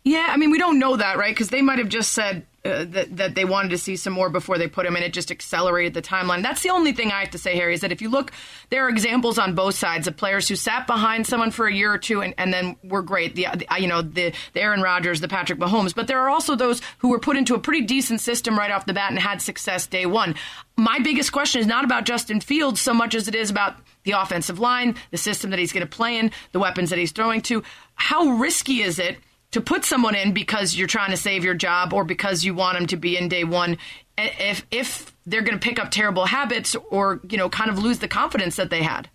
[0.05, 1.33] Yeah, I mean, we don't know that, right?
[1.33, 4.29] Because they might have just said uh, that that they wanted to see some more
[4.29, 5.03] before they put him in.
[5.05, 6.43] It just accelerated the timeline.
[6.43, 8.33] That's the only thing I have to say, Harry, is that if you look,
[8.71, 11.93] there are examples on both sides of players who sat behind someone for a year
[11.93, 13.37] or two and, and then were great.
[13.37, 16.57] The, the you know the, the Aaron Rodgers, the Patrick Mahomes, but there are also
[16.57, 19.41] those who were put into a pretty decent system right off the bat and had
[19.41, 20.35] success day one.
[20.77, 24.13] My biggest question is not about Justin Fields so much as it is about the
[24.13, 27.41] offensive line, the system that he's going to play in, the weapons that he's throwing
[27.43, 27.63] to.
[27.95, 29.19] How risky is it?
[29.53, 32.77] To put someone in because you're trying to save your job or because you want
[32.77, 33.79] them to be in day one
[34.19, 38.01] if if they're going to pick up terrible habits or you know kind of lose
[38.01, 39.09] the confidence that they had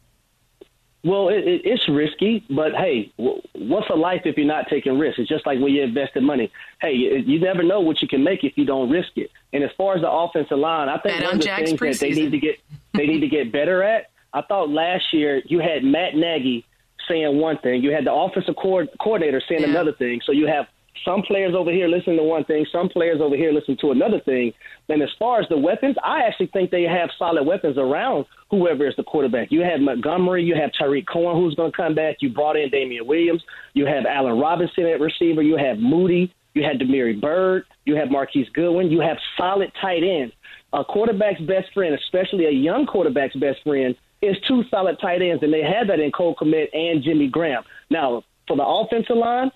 [1.04, 4.97] Well, it, it, it's risky, but hey, w- what's a life if you're not taking
[4.97, 5.19] risks?
[5.19, 6.52] It's just like when you invest in money.
[6.82, 9.30] Hey, you, you never know what you can make if you don't risk it.
[9.54, 11.71] And as far as the offensive line, I think Bet one on of the Jack's
[11.71, 12.60] things that they need to get
[12.93, 14.10] they need to get better at.
[14.34, 16.65] I thought last year you had Matt Nagy
[17.08, 19.70] saying one thing, you had the offensive co- coordinator saying Yeah.
[19.70, 20.22] another thing.
[20.26, 20.67] So you have
[21.06, 24.20] some players over here listening to one thing, some players over here listening to another
[24.20, 24.52] thing.
[24.89, 28.86] And as far as the weapons, I actually think they have solid weapons around whoever
[28.88, 29.52] is the quarterback.
[29.52, 32.17] You have Montgomery, you have Tarik Cohen, who's going to come back.
[32.22, 33.43] You brought in Damien Williams.
[33.74, 35.41] You have Allen Robinson at receiver.
[35.41, 36.34] You have Moody.
[36.56, 37.65] You had Damiere Byrd.
[37.86, 38.89] You have Marquise Goodwin.
[38.89, 40.34] You have solid tight ends.
[40.74, 45.43] A quarterback's best friend, especially a young quarterback's best friend, is two solid tight ends,
[45.43, 47.63] and they had that in Cole Kmet and Jimmy Graham.
[47.89, 49.51] Now, for the offensive line,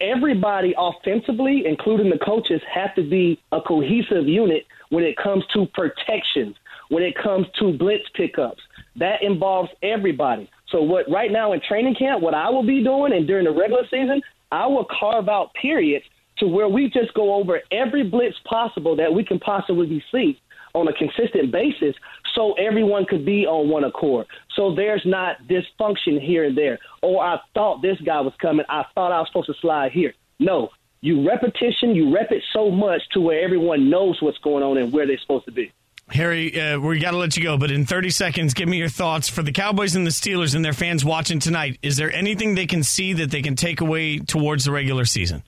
[0.00, 5.66] everybody offensively, including the coaches, have to be a cohesive unit when it comes to
[5.66, 6.56] protections,
[6.88, 8.60] when it comes to blitz pickups.
[8.96, 10.50] That involves everybody.
[10.68, 13.52] So what right now in training camp, what I will be doing and during the
[13.52, 14.20] regular season,
[14.50, 16.04] I will carve out periods
[16.38, 20.40] to where we just go over every blitz possible that we can possibly see
[20.74, 21.94] on a consistent basis
[22.34, 24.26] so everyone could be on one accord.
[24.54, 26.78] So there's not dysfunction here and there.
[27.02, 28.66] Or I thought this guy was coming.
[28.68, 30.14] I thought I was supposed to slide here.
[30.38, 30.70] No.
[31.00, 34.92] You repetition, you rep it so much to where everyone knows what's going on and
[34.92, 35.72] where they're supposed to be.
[36.08, 38.88] Harry, uh, we got to let you go, but in 30 seconds, give me your
[38.88, 41.78] thoughts for the Cowboys and the Steelers and their fans watching tonight.
[41.82, 45.42] Is there anything they can see that they can take away towards the regular season?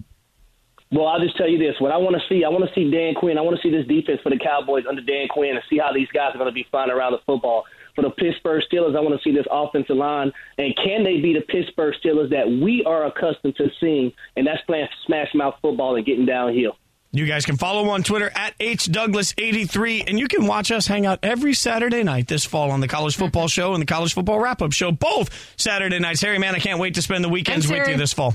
[0.94, 1.74] Well, I'll just tell you this.
[1.80, 3.36] What I want to see, I want to see Dan Quinn.
[3.36, 5.92] I want to see this defense for the Cowboys under Dan Quinn and see how
[5.92, 7.64] these guys are going to be flying around the football.
[7.96, 10.32] For the Pittsburgh Steelers, I want to see this offensive line.
[10.56, 14.12] And can they be the Pittsburgh Steelers that we are accustomed to seeing?
[14.36, 16.76] And that's playing smash mouth football and getting downhill.
[17.10, 21.20] You guys can follow on Twitter at HDouglas83, and you can watch us hang out
[21.22, 24.62] every Saturday night this fall on the College Football Show and the College Football Wrap
[24.62, 26.20] Up Show, both Saturday nights.
[26.22, 28.34] Harry, man, I can't wait to spend the weekends Thanks, with you this fall.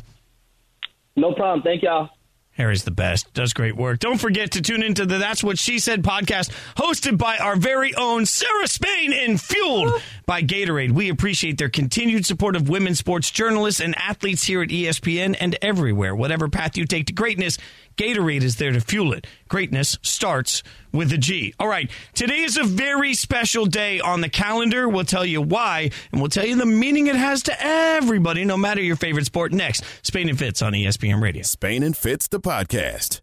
[1.18, 1.62] No problem.
[1.62, 2.10] Thank y'all.
[2.60, 4.00] Harry's the best, does great work.
[4.00, 7.96] Don't forget to tune into the That's What She Said podcast, hosted by our very
[7.96, 9.94] own Sarah Spain and fueled
[10.26, 10.92] by Gatorade.
[10.92, 15.58] We appreciate their continued support of women's sports journalists and athletes here at ESPN and
[15.62, 16.14] everywhere.
[16.14, 17.58] Whatever path you take to greatness,
[18.00, 19.28] Gatorade is there to fuel it.
[19.50, 21.54] Greatness starts with a G.
[21.60, 24.88] All right, today is a very special day on the calendar.
[24.88, 28.56] We'll tell you why, and we'll tell you the meaning it has to everybody, no
[28.56, 29.52] matter your favorite sport.
[29.52, 31.44] Next, Spain and Fitz on ESPN Radio.
[31.44, 33.20] Spain and Fitz, the podcast.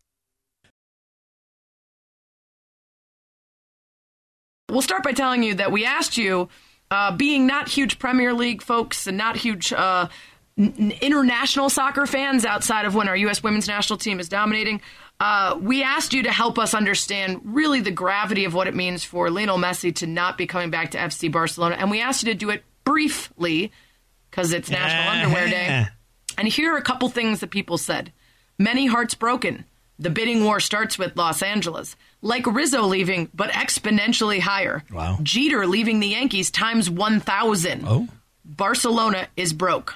[4.69, 6.51] We'll start by telling you that we asked you,
[6.91, 10.09] uh, being not huge Premier League folks and not huge uh,
[10.59, 13.43] n- international soccer fans outside of when our U.S.
[13.43, 14.81] women's national team is dominating,
[15.21, 19.05] uh, we asked you to help us understand really the gravity of what it means
[19.05, 21.77] for Lionel Messi to not be coming back to FC Barcelona.
[21.79, 23.73] And we asked you to do it briefly
[24.31, 25.87] because it's National Underwear Day.
[26.39, 28.13] And here are a couple things that people said.
[28.59, 29.65] Many hearts broken.
[29.99, 31.97] The bidding war starts with Los Angeles.
[32.21, 34.85] Like Rizzo leaving, but exponentially higher.
[34.93, 35.19] Wow.
[35.23, 37.85] Jeter leaving the Yankees times 1,000.
[37.87, 38.09] Oh.
[38.45, 39.95] Barcelona is broke.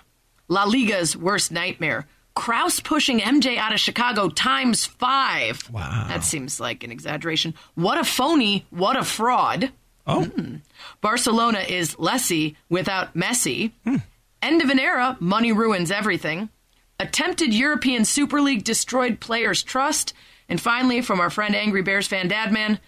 [0.50, 2.06] La Liga's worst nightmare.
[2.34, 5.62] Krause pushing MJ out of Chicago times five.
[5.70, 6.06] Wow.
[6.08, 7.54] That seems like an exaggeration.
[7.76, 8.66] What a phony.
[8.70, 9.70] What a fraud.
[10.06, 10.24] Oh.
[10.24, 10.56] Hmm.
[11.00, 13.70] Barcelona is Lessie without Messi.
[13.84, 13.96] Hmm.
[14.42, 16.48] End of an era, money ruins everything.
[16.98, 20.14] Attempted European Super League destroyed players' trust.
[20.48, 22.80] And finally, from our friend Angry Bears fan Dadman,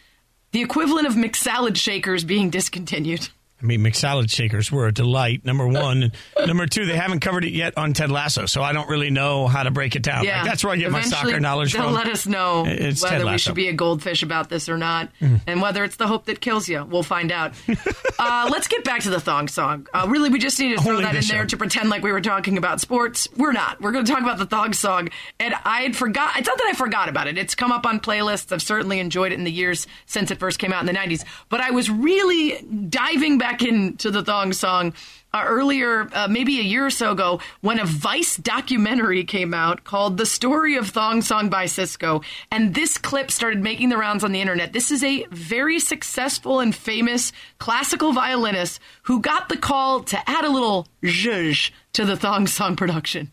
[0.51, 3.29] the equivalent of McSalad shakers being discontinued.
[3.63, 5.45] I mean, McSalad shakers were a delight.
[5.45, 6.11] Number one,
[6.47, 9.47] number two, they haven't covered it yet on Ted Lasso, so I don't really know
[9.47, 10.25] how to break it down.
[10.25, 11.93] Yeah, Like, that's where I get my soccer knowledge they'll from.
[11.93, 15.63] let us know It's whether we should be a goldfish about this or not, and
[15.63, 16.85] whether it's the hope that kills you.
[16.85, 17.53] We'll find out.
[18.19, 19.87] uh, let's get back to the thong song.
[19.95, 21.47] Uh, really, we just need to throw Only that in there show.
[21.47, 23.29] to pretend like we were talking about sports.
[23.37, 23.81] We're not.
[23.81, 26.37] We're going to talk about the thong song, and I had forgot.
[26.39, 27.39] It's not that I forgot about it.
[27.39, 28.51] It's come up on playlists.
[28.53, 31.25] I've certainly enjoyed it in the years since it first came out in the '90s.
[31.49, 34.95] But I was really diving back into the thong song
[35.35, 39.85] uh, earlier, uh, maybe a year or so ago, when a Vice documentary came out
[39.85, 42.23] called The Story of Thong Song by Sisqó.
[42.51, 44.73] And this clip started making the rounds on the internet.
[44.73, 50.45] This is a very successful and famous classical violinist who got the call to add
[50.45, 53.33] a little zhuzh to the thong song production.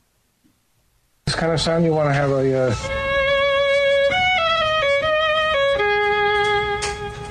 [1.26, 2.70] This kind of sound you want to have a.
[2.70, 2.76] Uh...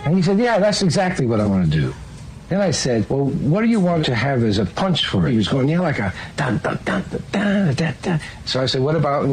[0.05, 1.94] And he said, Yeah, that's exactly what I want to do.
[2.49, 5.33] Then I said, Well, what do you want to have as a punch for it?
[5.33, 8.21] He was going, Yeah, like a dun dun dun dun dun dun dun.
[8.47, 9.25] So I said, What about.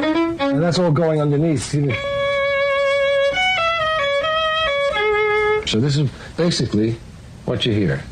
[0.00, 1.62] and that's all going underneath.
[5.68, 6.96] So this is basically
[7.44, 8.02] what you hear.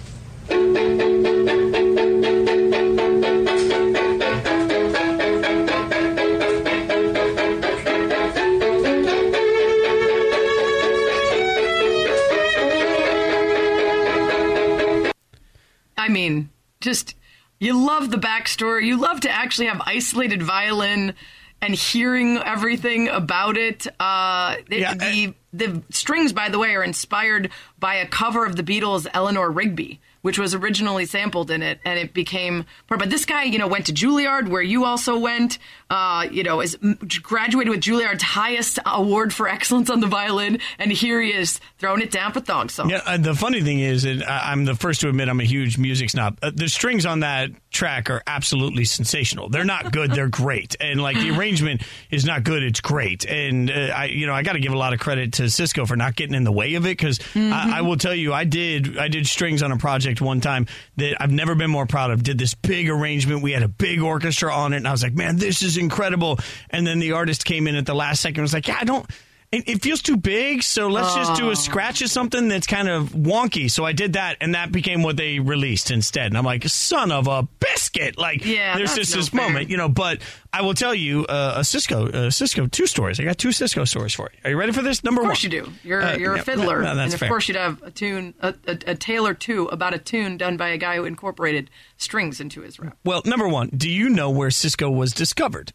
[16.16, 16.50] Mean,
[16.80, 17.14] just
[17.60, 18.86] you love the backstory.
[18.86, 21.14] You love to actually have isolated violin
[21.62, 23.86] and hearing everything about it.
[24.00, 28.56] Uh, the, Yeah, the the strings, by the way, are inspired by a cover of
[28.56, 32.98] the Beatles' "Eleanor Rigby." Which was originally sampled in it, and it became part.
[32.98, 35.58] But this guy, you know, went to Juilliard, where you also went.
[35.88, 36.76] Uh, you know, is
[37.22, 42.02] graduated with Juilliard's highest award for excellence on the violin, and here he is throwing
[42.02, 42.90] it down for thong song.
[42.90, 45.78] Yeah, uh, the funny thing is, and I'm the first to admit I'm a huge
[45.78, 46.38] music snob.
[46.42, 49.48] Uh, the strings on that track are absolutely sensational.
[49.48, 53.24] They're not good, they're great, and like the arrangement is not good, it's great.
[53.24, 55.86] And uh, I, you know, I got to give a lot of credit to Sisqó
[55.86, 58.42] for not getting in the way of it because I, I will tell you, I
[58.42, 62.10] did, I did strings on a project one time that I've never been more proud
[62.10, 62.24] of.
[62.24, 65.14] Did this big arrangement, we had a big orchestra on it, and I was like,
[65.14, 66.38] man, this is incredible.
[66.70, 68.84] And then the artist came in at the last second, and was like, yeah, I
[68.84, 69.08] don't.
[69.52, 72.88] It, it feels too big, so let's just do a scratch of something that's kind
[72.88, 73.70] of wonky.
[73.70, 76.26] So I did that, and that became what they released instead.
[76.26, 78.18] And I'm like, son of a biscuit!
[78.18, 79.42] Like, Yeah, there's just no this fair.
[79.42, 79.88] moment, you know.
[79.88, 80.20] But
[80.52, 83.20] I will tell you, uh, a Sisqó, uh, Sisqó, two stories.
[83.20, 84.38] I got two Sisqó stories for you.
[84.44, 85.04] Are you ready for this?
[85.04, 85.30] Number one.
[85.30, 85.72] Of course one, you do.
[85.84, 87.28] You're Uh, you're a fiddler, no, and of fair.
[87.28, 90.56] course you'd have a tune, a, a, a tale or two about a tune done
[90.56, 92.96] by a guy who incorporated strings into his rap.
[93.04, 95.72] Well, number one, do you know where Sisqó was discovered?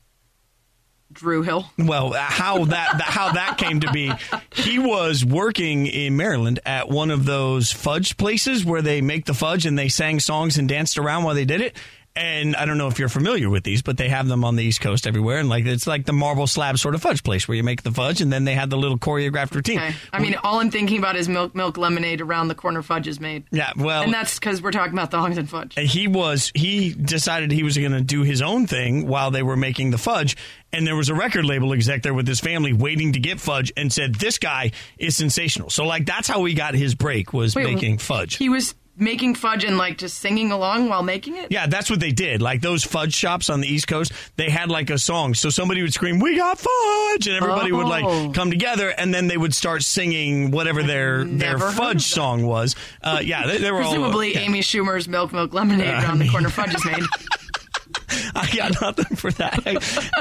[1.13, 1.65] Druid Hill.
[1.77, 4.11] Well, how that, how that came to be,
[4.53, 9.33] he was working in Maryland at one of those fudge places where they make the
[9.33, 11.75] fudge and they sang songs and danced around while they did it.
[12.15, 14.63] And I don't know if you're familiar with these, but they have them on the
[14.63, 15.39] East Coast everywhere.
[15.39, 17.91] And like it's like the marble slab sort of fudge place where you make the
[17.91, 19.79] fudge and then they have the little choreographed routine.
[19.79, 19.95] Okay.
[20.11, 23.19] I mean, all I'm thinking about is milk, milk lemonade around the corner fudge is
[23.19, 23.45] made.
[23.51, 25.75] Yeah, well, and that's because we're talking about thongs and fudge.
[25.77, 29.43] And he was he decided he was going to do his own thing while they
[29.43, 30.35] were making the fudge
[30.73, 33.71] and there was a record label exec there with his family waiting to get fudge
[33.75, 37.55] and said this guy is sensational so like that's how he got his break was
[37.55, 41.51] Wait, making fudge He was making fudge and like just singing along while making it.
[41.51, 42.41] yeah, that's what they did.
[42.41, 45.33] Like those fudge shops on the East Coast, they had like a song.
[45.33, 47.89] So somebody would scream, "We got fudge!" and everybody would Oh.
[47.89, 51.75] like come together, and then they would start singing whatever their their never heard of
[51.75, 52.75] fudge song was.
[53.01, 54.41] Uh, yeah, they, they were Presumably, all.
[54.41, 54.47] yeah.
[54.47, 57.03] Amy Schumer's milk, milk lemonade Uh, around the corner fudge is made.
[58.35, 59.65] I got nothing for that.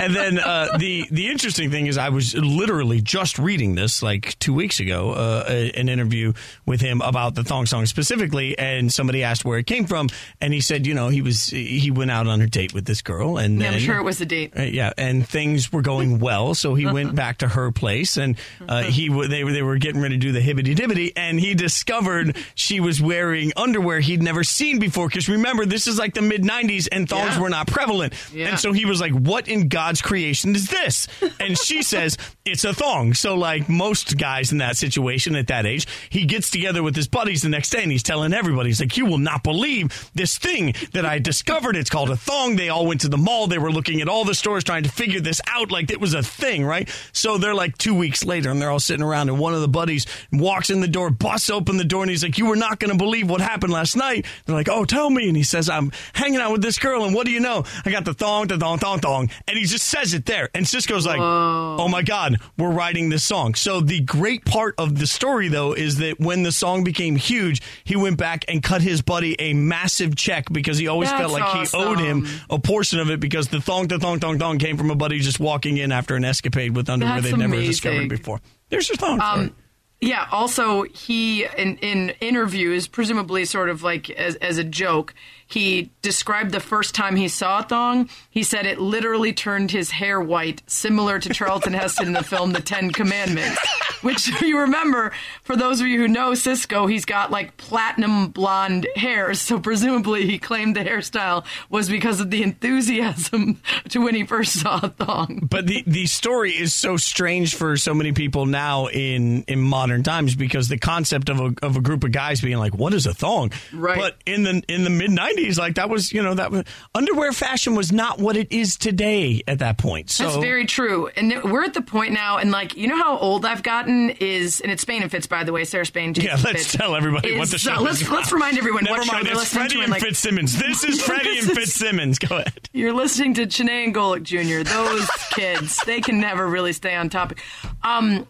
[0.00, 4.38] and then uh, the the interesting thing is, I was literally just reading this like
[4.38, 6.32] two weeks ago, uh, a- an interview
[6.66, 10.08] with him about the thong song specifically, and somebody asked where it came from,
[10.40, 13.02] and he said, you know, he was he went out on a date with this
[13.02, 14.52] girl, and Yeah, then, I'm sure it was a date.
[14.58, 18.36] uh, yeah, and things were going well, so he went back to her place, and
[18.68, 21.54] uh, he they were they were getting ready to do the hibbity dibbity, and he
[21.54, 25.08] discovered she was wearing underwear he'd never seen before.
[25.08, 27.40] Because remember, this is like the mid '90s, and thongs Yeah.
[27.40, 27.89] were not prevalent,
[28.32, 28.48] Yeah.
[28.48, 31.06] and so he was like, "What in God's creation is this?"
[31.38, 35.66] And she says, "It's a thong." So, like most guys in that situation at that
[35.66, 38.80] age, he gets together with his buddies the next day, and he's telling everybody, "He's
[38.80, 41.76] like, you will not believe this thing that I discovered.
[41.76, 43.46] It's called a thong." They all went to the mall.
[43.46, 46.14] They were looking at all the stores trying to figure this out, like it was
[46.14, 46.88] a thing, right?
[47.12, 49.68] So they're like two weeks later, and they're all sitting around, and one of the
[49.68, 52.78] buddies walks in the door, busts open the door, and he's like, "You were not
[52.80, 55.68] going to believe what happened last night." They're like, "Oh, tell me." And he says,
[55.68, 57.64] "I'm hanging out with this girl, and what do you know?
[57.84, 60.48] I got the thong, the thong, thong, thong," and he just says it there.
[60.54, 64.98] And Sisqó's like, "Oh my god, we're writing this song." So the great part of
[64.98, 68.82] the story, though, is that when the song became huge, he went back and cut
[68.82, 72.58] his buddy a massive check because he always felt That's like he owed him a
[72.58, 75.40] portion of it because the thong, the thong, thong, thong came from a buddy just
[75.40, 78.40] walking in after an escapade with underwear That's they'd never discovered before.
[78.68, 79.20] There's your thong.
[79.20, 79.54] Um,
[80.00, 80.26] yeah.
[80.32, 85.14] Also, he in in interviews, presumably sort of like as as a joke,
[85.50, 88.08] he described the first time he saw a thong.
[88.30, 92.52] He said it literally turned his hair white, similar to Charlton Heston in the film
[92.52, 93.60] The Ten Commandments.
[94.02, 98.86] Which you remember, for those of you who know Sisqó, he's got like platinum blonde
[98.96, 99.34] hair.
[99.34, 103.60] So presumably, he claimed the hairstyle was because of the enthusiasm
[103.90, 105.46] to when he first saw a thong.
[105.50, 110.02] but the the story is so strange for so many people now in in modern
[110.02, 113.06] times because the concept of a of a group of guys being like, "What is
[113.06, 113.98] a thong?" Right.
[113.98, 117.32] But in the in the mid '90s, like that was you know that was, underwear
[117.32, 120.10] fashion was not what it is today at that point.
[120.10, 121.08] So That's very true.
[121.16, 124.10] And th- we're at the point now, and like, you know how old I've gotten
[124.10, 126.14] is, and it's Spain and Fitz, by the way, Sarah Spain.
[126.14, 128.10] Jason Yeah, let's Fitz, tell everybody what the show uh, let's, is.
[128.10, 129.82] Let's remind everyone Never what show mind, they're it's listening Freddie to.
[129.82, 130.58] and like, Fitzsimmons.
[130.58, 132.18] This is Freddie and is- Fitzsimmons.
[132.18, 132.68] Go ahead.
[132.72, 134.62] You're listening to Chiney and Golic Jr.
[134.68, 137.42] Those kids, they can never really stay on topic.
[137.82, 138.26] Um,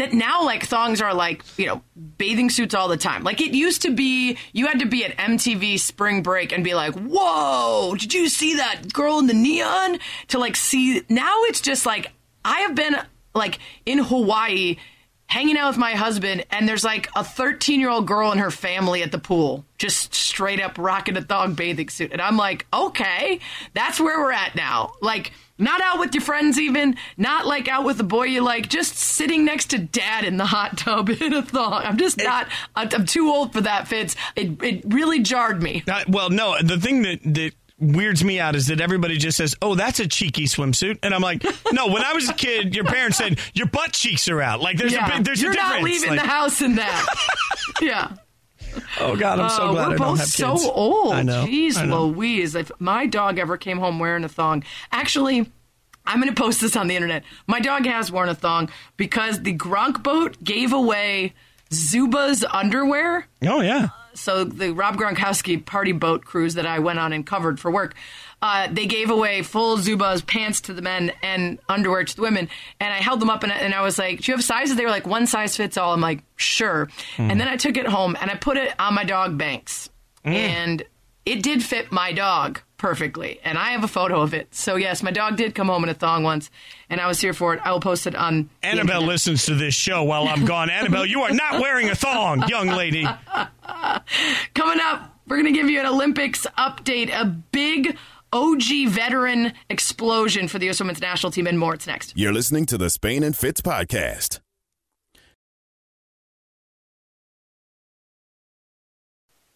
[0.00, 1.82] that now like thongs are like you know
[2.16, 3.22] bathing suits all the time.
[3.22, 6.72] Like it used to be, you had to be at MTV Spring Break and be
[6.72, 9.98] like, "Whoa, did you see that girl in the neon?"
[10.28, 12.96] To like see now it's just like I have been
[13.34, 14.76] like in Hawaii
[15.26, 18.50] hanging out with my husband and there's like a 13 year old girl and her
[18.50, 22.66] family at the pool just straight up rocking a thong bathing suit and i'm like
[22.72, 23.38] okay
[23.72, 25.30] that's where we're at now like
[25.60, 26.96] not out with your friends even.
[27.16, 28.68] Not like out with the boy you like.
[28.68, 31.82] Just sitting next to dad in the hot tub in a thong.
[31.84, 34.16] I'm just not i'm too old for that fitz.
[34.36, 35.82] It, it really jarred me.
[35.88, 39.56] Uh, well, no, the thing that, that weirds me out is that everybody just says,
[39.62, 42.84] "Oh, that's a cheeky swimsuit," and I'm like, "No." When I was a kid, your
[42.84, 44.60] parents said your butt cheeks are out.
[44.60, 45.74] Like there's yeah, a big- there's you're a difference.
[45.76, 47.06] not leaving Like, the house in that.
[47.80, 48.12] Yeah
[49.00, 50.66] Oh God, I'm so Uh, glad we're I don't both have so kids.
[50.66, 51.14] old.
[51.14, 51.44] I know.
[51.46, 52.06] Jeez I know.
[52.06, 52.54] Louise.
[52.54, 54.62] If my dog ever came home wearing a thong,
[54.92, 55.50] actually,
[56.06, 57.24] I'm going to post this on the internet.
[57.46, 61.34] My dog has worn a thong because the Gronk boat gave away
[61.70, 63.26] Zubaz underwear.
[63.46, 63.88] Oh yeah.
[64.14, 67.94] So the Rob Gronkowski party boat cruise that I went on and covered for work,
[68.42, 72.48] uh, they gave away full Zubaz pants to the men and underwear to the women.
[72.78, 74.84] And I held them up and, and I was like, "Do you have sizes?" They
[74.84, 76.88] were like, "One size fits all." I'm like, "Sure."
[77.18, 79.90] And then I took it home and I put it on my dog Banks,
[80.24, 80.82] and
[81.26, 83.40] it did fit my dog perfectly.
[83.44, 84.54] And I have a photo of it.
[84.54, 86.50] So yes, my dog did come home in a thong once,
[86.88, 87.60] and I was here for it.
[87.62, 88.48] I will post it on.
[88.62, 90.70] Annabelle listens to this show while I'm gone.
[90.70, 93.06] Annabelle, you are not wearing a thong, young lady.
[94.54, 97.96] Coming up, we're going to give you an Olympics update, a big
[98.32, 100.80] OG veteran explosion for the U.S.
[100.80, 101.74] women's national team, and more.
[101.74, 102.12] It's next.
[102.16, 104.40] You're listening to the Spain and Fitz podcast.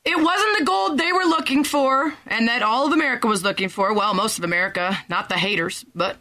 [0.05, 3.71] It wasn't the gold they were looking for, and that all of America was looking
[3.71, 3.95] for.
[3.95, 6.19] Well, most of America, not the haters, but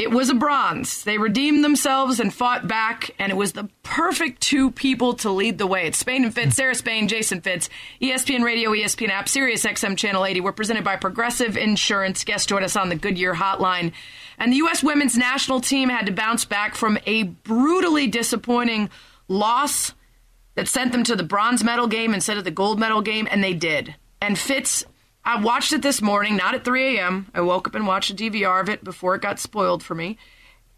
[0.00, 1.04] it was a bronze.
[1.04, 5.58] They redeemed themselves and fought back, and it was the perfect two people to lead
[5.58, 5.86] the way.
[5.86, 7.68] It's Spain and Fitz, Sarah Spain, Jason Fitz,
[8.00, 10.40] ESPN Radio, ESPN app, Sirius XM Channel 80.
[10.40, 12.24] We're presented by Progressive Insurance.
[12.24, 13.92] Guests join us on the Goodyear Hotline.
[14.38, 14.82] And the U.S.
[14.82, 18.88] women's national team had to bounce back from a brutally disappointing
[19.28, 19.92] loss
[20.54, 23.44] that sent them to the bronze medal game instead of the gold medal game, and
[23.44, 23.96] they did.
[24.22, 24.82] And Fitz,
[25.24, 27.26] I watched it this morning, not at 3 a.m.
[27.34, 30.16] I woke up and watched a DVR of it before it got spoiled for me.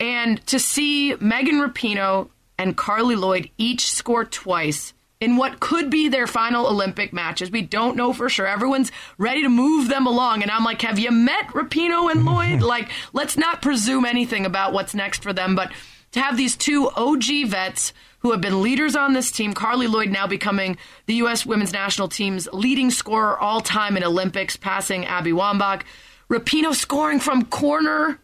[0.01, 2.29] And to see Megan Rapinoe
[2.59, 7.63] and Carli Lloyd each score twice in what could be their final Olympic matches, we
[7.63, 8.47] don't know for sure.
[8.47, 12.61] Everyone's ready to move them along, and I'm like, have you met Rapinoe and Lloyd?
[12.63, 15.71] like, let's not presume anything about what's next for them, but
[16.11, 17.93] to have these two OG vets
[18.23, 19.53] who have been leaders on this team.
[19.53, 21.45] Carli Lloyd now becoming the U.S.
[21.45, 25.83] women's national team's leading scorer all time in Olympics, passing Abby Wambach.
[26.31, 28.19] Rapinoe scoring from corner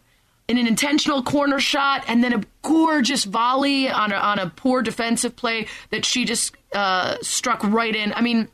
[0.47, 4.81] in an intentional corner shot, and then a gorgeous volley on a, on a poor
[4.81, 8.11] defensive play that she just uh, struck right in.
[8.13, 8.47] I mean,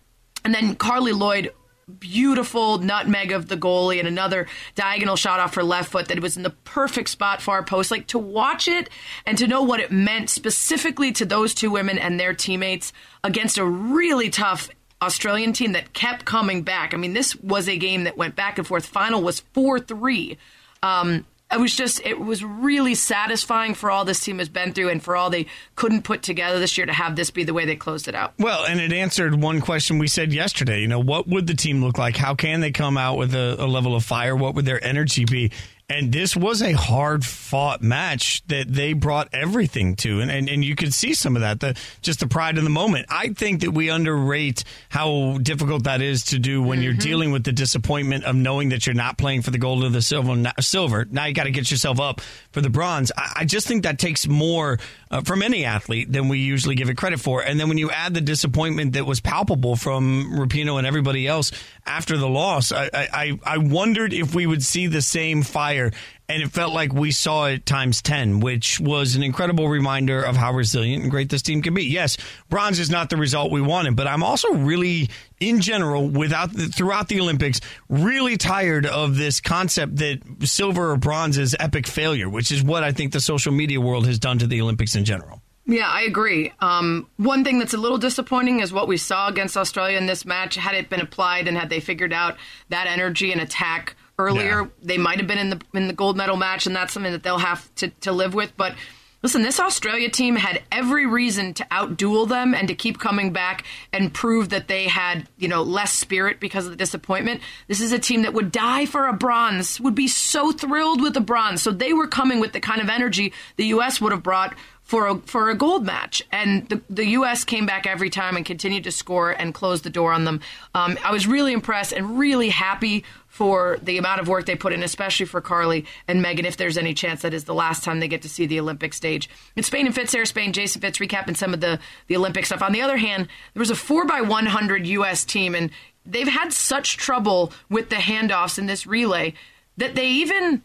[0.43, 1.52] and then Carli Lloyd
[2.00, 6.36] beautiful nutmeg of the goalie and another diagonal shot off her left foot that was
[6.36, 7.92] in the perfect spot our post.
[7.92, 8.90] Like to watch it
[9.26, 12.92] and to know what it meant specifically to those two women and their teammates
[13.24, 14.70] against a really tough
[15.02, 16.94] Australian team that kept coming back.
[16.94, 18.86] I mean, this was a game that went back and forth.
[18.86, 20.38] Final was 4 3.
[20.82, 24.89] Um, it was just, it was really satisfying for all this team has been through
[24.89, 27.66] and for all they couldn't put together this year to have this be the way
[27.66, 28.34] they closed it out.
[28.39, 30.82] Well, and it answered one question we said yesterday.
[30.82, 32.18] You know, what would the team look like?
[32.18, 34.36] How can they come out with a, a level of fire?
[34.36, 35.52] What would their energy be?
[35.88, 40.20] And this was a hard fought match that they brought everything to.
[40.20, 42.72] And, and, and you could see some of that, the, just the pride in the
[42.72, 43.06] moment.
[43.10, 47.02] I think that we underrate how difficult that is to do when you're mm-hmm.
[47.02, 50.02] dealing with the disappointment of knowing that you're not playing for the gold or the
[50.02, 50.52] silver.
[50.60, 51.06] silver.
[51.06, 52.20] Now you got to get yourself up
[52.56, 53.12] for the bronze.
[53.18, 54.80] I, I just think that takes more
[55.12, 57.41] uh, from any athlete than we usually give it credit for.
[57.41, 61.51] And then when you add the disappointment that was palpable from Rapinoe and everybody else
[61.86, 65.91] after the loss, I, I, I wondered if we would see the same fire.
[66.28, 70.36] And it felt like we saw it times 10, which was an incredible reminder of
[70.36, 71.86] how resilient and great this team can be.
[71.86, 72.17] Yes,
[72.49, 75.09] bronze is not the result we wanted, but I'm also really,
[75.39, 80.97] in general, without the, throughout the Olympics, really tired of this concept that silver or
[80.97, 84.39] bronze is epic failure, which is what I think the social media world has done
[84.39, 85.41] to the Olympics in general.
[85.67, 86.53] Yeah, I agree.
[86.59, 90.23] Um, one thing that's a little disappointing is what we saw against Australia in this
[90.23, 90.55] match.
[90.55, 92.38] Had it been applied and had they figured out
[92.69, 94.68] that energy and attack earlier, Yeah.
[94.82, 97.24] they might have been in the in the gold medal match, and that's something that
[97.24, 98.53] they'll have to, to live with.
[98.57, 98.76] But
[99.24, 103.66] listen, this Australia team had every reason to outduel them and to keep coming back
[103.91, 107.41] and prove that they had you know less spirit because of the disappointment.
[107.68, 111.18] This is a team that would die for a bronze, would be so thrilled with
[111.18, 111.61] a bronze.
[111.61, 113.99] So they were coming with the kind of energy the U.S.
[113.99, 116.22] would have brought for a, for a gold match.
[116.32, 117.43] And the, the U.S.
[117.43, 120.41] came back every time and continued to score and close the door on them.
[120.76, 123.03] Um, I was really impressed and really happy
[123.36, 126.78] for the amount of work they put in, especially for Carli and Megan, if there's
[126.78, 129.30] any chance that is the last time they get to see the Olympic stage.
[129.58, 131.78] It's Spain and Fitz, Sarah Spain, Jason Fitz recapping some of the,
[132.08, 132.62] the Olympic stuff.
[132.62, 135.26] On the other hand, there was a 4x100 U.S.
[135.26, 135.70] team, and
[136.06, 139.34] they've had such trouble with the handoffs in this relay
[139.76, 140.64] that they even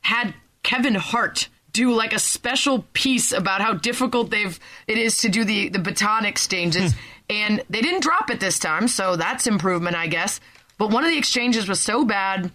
[0.00, 5.28] had Kevin Hart do like a special piece about how difficult they've it is to
[5.28, 6.98] do the the baton exchanges hmm.
[7.28, 10.40] and they didn't drop it this time so that's improvement i guess
[10.78, 12.50] but one of the exchanges was so bad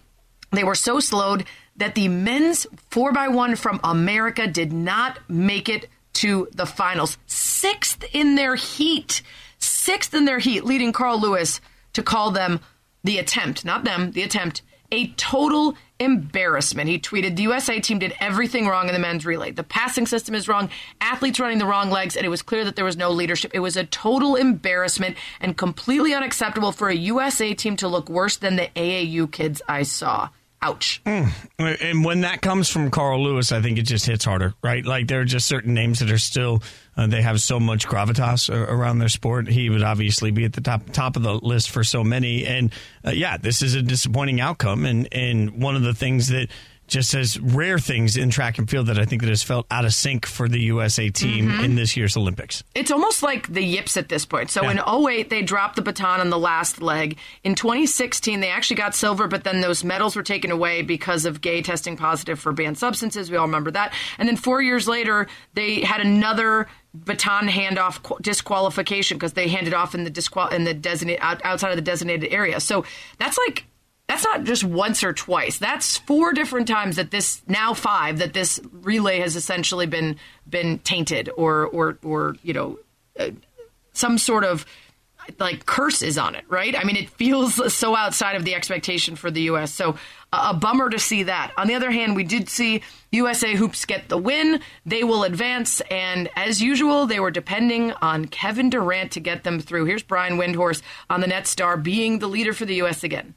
[0.50, 1.44] they were so slowed
[1.76, 7.18] that the men's 4x1 from america did not make it to the finals.
[7.26, 9.22] Sixth in their heat.
[9.58, 11.60] Sixth in their heat leading carl lewis
[11.92, 12.60] to call them
[13.04, 14.62] the attempt not them the attempt
[14.92, 16.88] a total embarrassment.
[16.88, 19.50] He tweeted, The USA team did everything wrong in the men's relay.
[19.50, 22.76] The passing system is wrong, athletes running the wrong legs, and it was clear that
[22.76, 23.52] there was no leadership.
[23.54, 28.36] It was a total embarrassment and completely unacceptable for a USA team to look worse
[28.36, 30.28] than the AAU kids I saw.
[30.62, 31.02] Ouch.
[31.04, 31.32] Mm.
[31.58, 34.84] And when that comes from Carl Lewis, I think it just hits harder, right?
[34.84, 36.62] Like there are just certain names that are still
[36.96, 39.48] uh, they have so much gravitas around their sport.
[39.48, 42.46] He would obviously be at the top top of the list for so many.
[42.46, 42.72] And
[43.04, 44.84] uh, yeah, this is a disappointing outcome.
[44.84, 46.48] And and one of the things that
[46.92, 49.86] just as rare things in track and field that I think that has felt out
[49.86, 51.64] of sync for the USA team mm-hmm.
[51.64, 52.62] in this year's Olympics.
[52.74, 54.50] It's almost like the yips at this point.
[54.50, 54.72] So yeah.
[54.72, 57.16] in 08, they dropped the baton on the last leg.
[57.44, 61.40] In 2016, they actually got silver, but then those medals were taken away because of
[61.40, 63.30] Gay testing positive for banned substances.
[63.30, 63.94] We all remember that.
[64.18, 69.94] And then four years later, they had another baton handoff disqualification because they handed off
[69.94, 72.60] in the disqual in the designated outside of the designated area.
[72.60, 72.84] So
[73.18, 73.64] that's like
[74.08, 75.58] that's not just once or twice.
[75.58, 80.16] That's four different times that this now five that this relay has essentially been
[80.48, 82.78] been tainted or or or you know
[83.18, 83.30] uh,
[83.94, 84.66] some sort of
[85.40, 86.76] like curse is on it, right?
[86.76, 89.72] I mean, it feels so outside of the expectation for the U.S.
[89.72, 89.96] So
[90.32, 91.52] a bummer to see that.
[91.56, 94.60] On the other hand, we did see USA hoops get the win.
[94.86, 99.60] They will advance, and as usual, they were depending on Kevin Durant to get them
[99.60, 99.84] through.
[99.84, 103.04] Here's Brian Windhorst on the Net Star being the leader for the U.S.
[103.04, 103.34] again.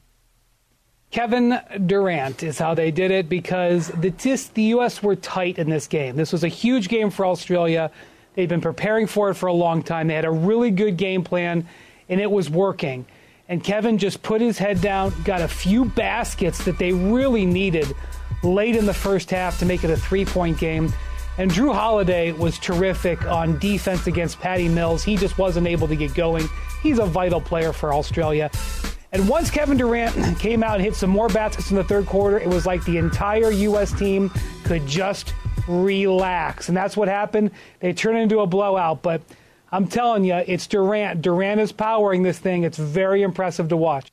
[1.10, 4.10] Kevin Durant is how they did it because the,
[4.54, 5.02] the U.S.
[5.02, 6.16] were tight in this game.
[6.16, 7.90] This was a huge game for Australia.
[8.34, 10.08] They've been preparing for it for a long time.
[10.08, 11.66] They had a really good game plan,
[12.08, 13.06] and it was working.
[13.48, 17.94] And Kevin just put his head down, got a few baskets that they really needed
[18.42, 20.92] late in the first half to make it a three point game.
[21.38, 25.04] And Jrue Holiday was terrific on defense against Patty Mills.
[25.04, 26.48] He just wasn't able to get going.
[26.82, 28.50] He's a vital player for Australia.
[29.12, 32.38] And once Kevin Durant came out and hit some more baskets in the third quarter,
[32.38, 33.92] it was like the entire U.S.
[33.92, 34.30] team
[34.64, 35.34] could just
[35.68, 36.68] relax.
[36.68, 37.50] And that's what happened.
[37.80, 39.02] They turned into a blowout.
[39.02, 39.20] But
[39.70, 41.22] I'm telling you, it's Durant.
[41.22, 42.64] Durant is powering this thing.
[42.64, 44.10] It's very impressive to watch.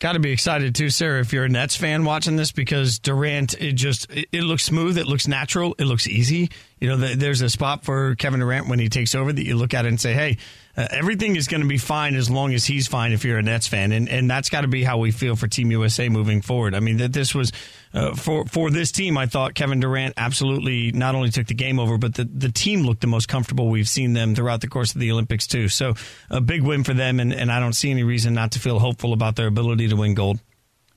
[0.00, 3.54] Got to be excited too, Sarah, if you're a Nets fan watching this because Durant,
[3.60, 6.50] it just it, it looks smooth, it looks natural, it looks easy.
[6.80, 9.56] You know, the, there's a spot for Kevin Durant when he takes over that you
[9.56, 10.38] look at and say, "Hey,
[10.78, 13.42] uh, everything is going to be fine as long as he's fine if you're a
[13.42, 16.40] Nets fan, and and that's got to be how we feel for Team USA moving
[16.40, 16.72] forward.
[16.72, 17.50] I mean that this was
[17.92, 19.18] uh, for for this team.
[19.18, 22.82] I thought Kevin Durant absolutely not only took the game over, but the the team
[22.82, 25.68] looked the most comfortable we've seen them throughout the course of the Olympics too.
[25.68, 25.94] So
[26.30, 28.78] a big win for them, and, and I don't see any reason not to feel
[28.78, 30.38] hopeful about their ability to win gold.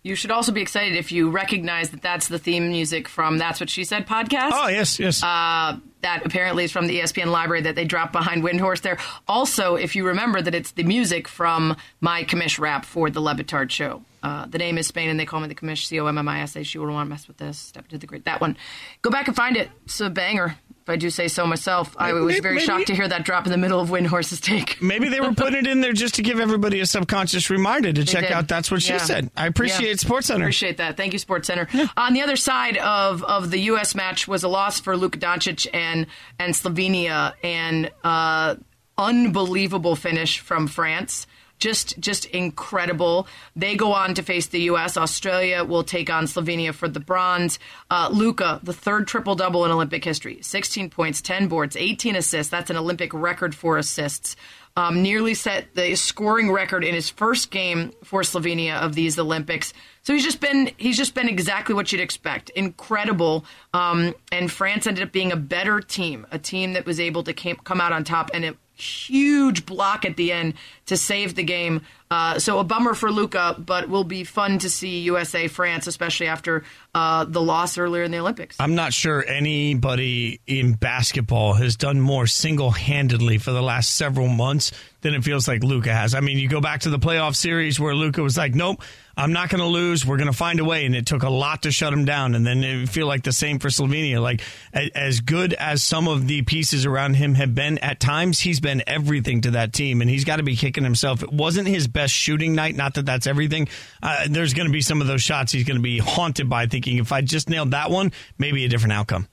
[0.03, 3.59] You should also be excited if you recognize that that's the theme music from That's
[3.59, 4.49] What She Said podcast.
[4.51, 5.21] Oh, yes, yes.
[5.21, 8.97] Uh, that apparently is from the ESPN library that they dropped behind Windhorst there.
[9.27, 13.35] Also, if you remember that it's the music from my commish rap for the Le
[13.35, 14.03] Batard show.
[14.23, 16.27] Uh, the name is Spain, and they call me the commish, C O M M
[16.27, 16.63] I S A.
[16.63, 17.57] She wouldn't want to mess with this.
[17.57, 18.25] Step into the great.
[18.25, 18.55] That one.
[19.01, 19.69] Go back and find it.
[19.85, 20.57] It's a banger.
[20.81, 23.45] If I do say so myself, I was very maybe, shocked to hear that drop
[23.45, 24.81] in the middle of Windhorst's take.
[24.81, 28.01] Maybe they were putting it in there just to give everybody a subconscious reminder to
[28.01, 28.31] they check did.
[28.31, 28.47] out.
[28.47, 28.97] That's what she yeah.
[28.97, 29.29] said.
[29.37, 30.09] I appreciate yeah.
[30.09, 30.37] SportsCenter.
[30.37, 30.97] Appreciate that.
[30.97, 31.71] Thank you, SportsCenter.
[31.71, 31.87] Yeah.
[31.97, 33.93] On the other side of, of the U.S.
[33.93, 36.07] match was a loss for Luka Doncic and
[36.39, 38.55] and Slovenia, and uh,
[38.97, 41.27] unbelievable finish from France
[41.61, 43.27] just just incredible.
[43.55, 44.97] They go on to face the U.S.
[44.97, 47.59] Australia will take on Slovenia for the bronze.
[47.89, 52.51] Uh, Luka, the third triple double in Olympic history: 16 points, 10 boards, 18 assists.
[52.51, 54.35] That's an Olympic record for assists.
[54.77, 59.73] Um, nearly set the scoring record in his first game for Slovenia of these Olympics.
[60.01, 62.49] So he's just been he's just been exactly what you'd expect.
[62.51, 63.45] Incredible.
[63.73, 67.33] Um, and France ended up being a better team, a team that was able to
[67.33, 70.55] came, come out on top, and it huge block at the end
[70.91, 71.81] to save the game.
[72.11, 76.27] Uh, so a bummer for Luka, but will be fun to see USA France, especially
[76.27, 78.57] after uh, the loss earlier in the Olympics.
[78.59, 84.27] I'm not sure anybody in basketball has done more single handedly for the last several
[84.27, 86.13] months than it feels like Luka has.
[86.13, 88.83] I mean, you go back to the playoff series where Luka was like, "Nope,
[89.15, 90.05] I'm not going to lose.
[90.05, 92.35] We're going to find a way," and it took a lot to shut him down.
[92.35, 94.21] And then it feel like the same for Slovenia.
[94.21, 94.41] Like
[94.73, 98.83] as good as some of the pieces around him have been at times, he's been
[98.85, 101.23] everything to that team, and he's got to be kicking himself.
[101.23, 102.75] It wasn't his best shooting night.
[102.75, 103.67] Not that that's everything.
[104.01, 106.67] Uh, there's going to be some of those shots he's going to be haunted by,
[106.67, 109.27] thinking if I just nailed that one, maybe a different outcome.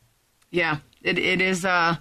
[0.50, 1.64] Yeah, it it is.
[1.64, 1.96] Uh,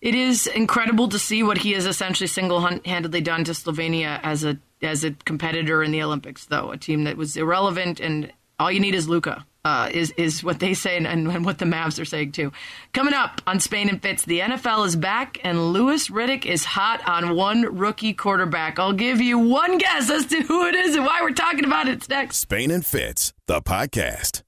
[0.00, 4.58] it is incredible to see what he has essentially single-handedly done to Slovenia as a
[4.80, 6.46] as a competitor in the Olympics.
[6.46, 9.44] Though a team that was irrelevant, and all you need is Luka.
[9.64, 12.52] Uh, is is what they say and, and, what the Mavs are saying too.
[12.94, 17.06] Coming up on Spain and Fitz, the NFL is back and Louis Riddick is hot
[17.06, 18.78] on one rookie quarterback.
[18.78, 21.88] I'll give you one guess as to who it is and why we're talking about
[21.88, 22.08] it.
[22.08, 22.38] Next.
[22.38, 24.42] Spain and Fitz, the podcast.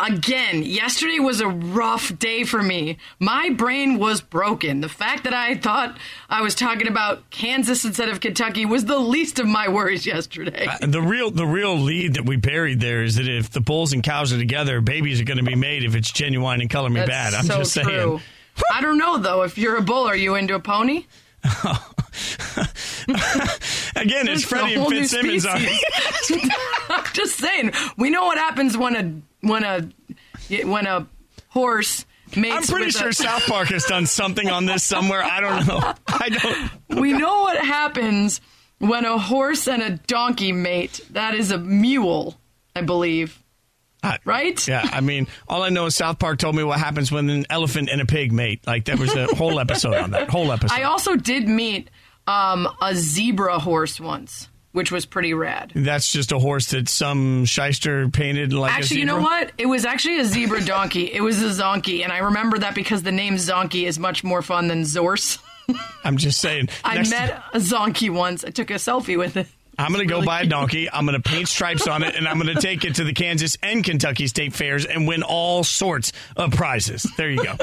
[0.00, 2.96] Again, yesterday was a rough day for me.
[3.18, 4.80] My brain was broken.
[4.80, 5.98] The fact that I thought
[6.30, 10.66] I was talking about Kansas instead of Kentucky was the least of my worries yesterday.
[10.66, 13.92] Uh, the real the real lead that we buried there is that if the bulls
[13.92, 16.88] and cows are together, babies are going to be made if it's genuine and color
[16.88, 17.34] me That's bad.
[17.34, 17.86] I'm so just saying.
[17.86, 18.20] True.
[18.72, 19.42] I don't know though.
[19.42, 21.04] If you're a bull, are you into a pony?
[23.96, 25.44] Again, it's Freddie and Fitzsimmons.
[27.14, 27.72] Just saying.
[27.96, 29.88] We know what happens when a when a
[30.64, 31.06] when a
[31.48, 32.06] horse
[32.36, 32.56] mates.
[32.56, 35.22] I'm pretty sure a, South Park has done something on this somewhere.
[35.22, 35.94] I don't know.
[36.06, 37.00] I don't.
[37.00, 38.40] We know what happens
[38.78, 41.00] when a horse and a donkey mate.
[41.10, 42.38] That is a mule,
[42.74, 43.42] I believe.
[44.02, 44.66] Uh, right?
[44.66, 47.44] Yeah, I mean, all I know is South Park told me what happens when an
[47.50, 48.66] elephant and a pig mate.
[48.66, 50.30] Like there was a whole episode on that.
[50.30, 50.74] Whole episode.
[50.74, 51.90] I also did meet
[52.26, 55.72] um, a zebra horse once, which was pretty rad.
[55.74, 58.72] That's just a horse that some shyster painted like.
[58.72, 59.52] Actually, you know what?
[59.58, 61.12] It was actually a zebra donkey.
[61.12, 64.42] it was a zonkey, and I remember that because the name zonkey is much more
[64.42, 65.38] fun than zorse.
[66.04, 66.68] I'm just saying.
[66.84, 68.44] I met a zonkey once.
[68.44, 69.46] I took a selfie with it.
[69.78, 70.90] I'm going to go buy a donkey.
[70.90, 73.14] I'm going to paint stripes on it, and I'm going to take it to the
[73.14, 77.06] Kansas and Kentucky state fairs and win all sorts of prizes.
[77.16, 77.56] There you go.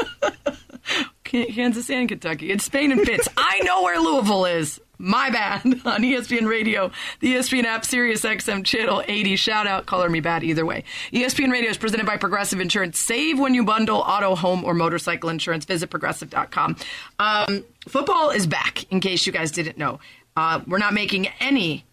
[1.24, 2.50] Kansas and Kentucky.
[2.50, 3.28] It's Spain and Fitz.
[3.38, 4.80] I know where Louisville is.
[4.98, 5.64] My bad.
[5.66, 9.36] On ESPN Radio, the ESPN app, Sirius XM Channel 80.
[9.36, 10.84] Shout out, color me bad either way.
[11.14, 12.98] ESPN Radio is presented by Progressive Insurance.
[13.00, 15.66] Save when you bundle auto, home, or motorcycle insurance.
[15.66, 16.78] Visit progressive.com.
[17.20, 20.00] Um, football is back, in case you guys didn't know.
[20.36, 21.84] Uh, we're not making any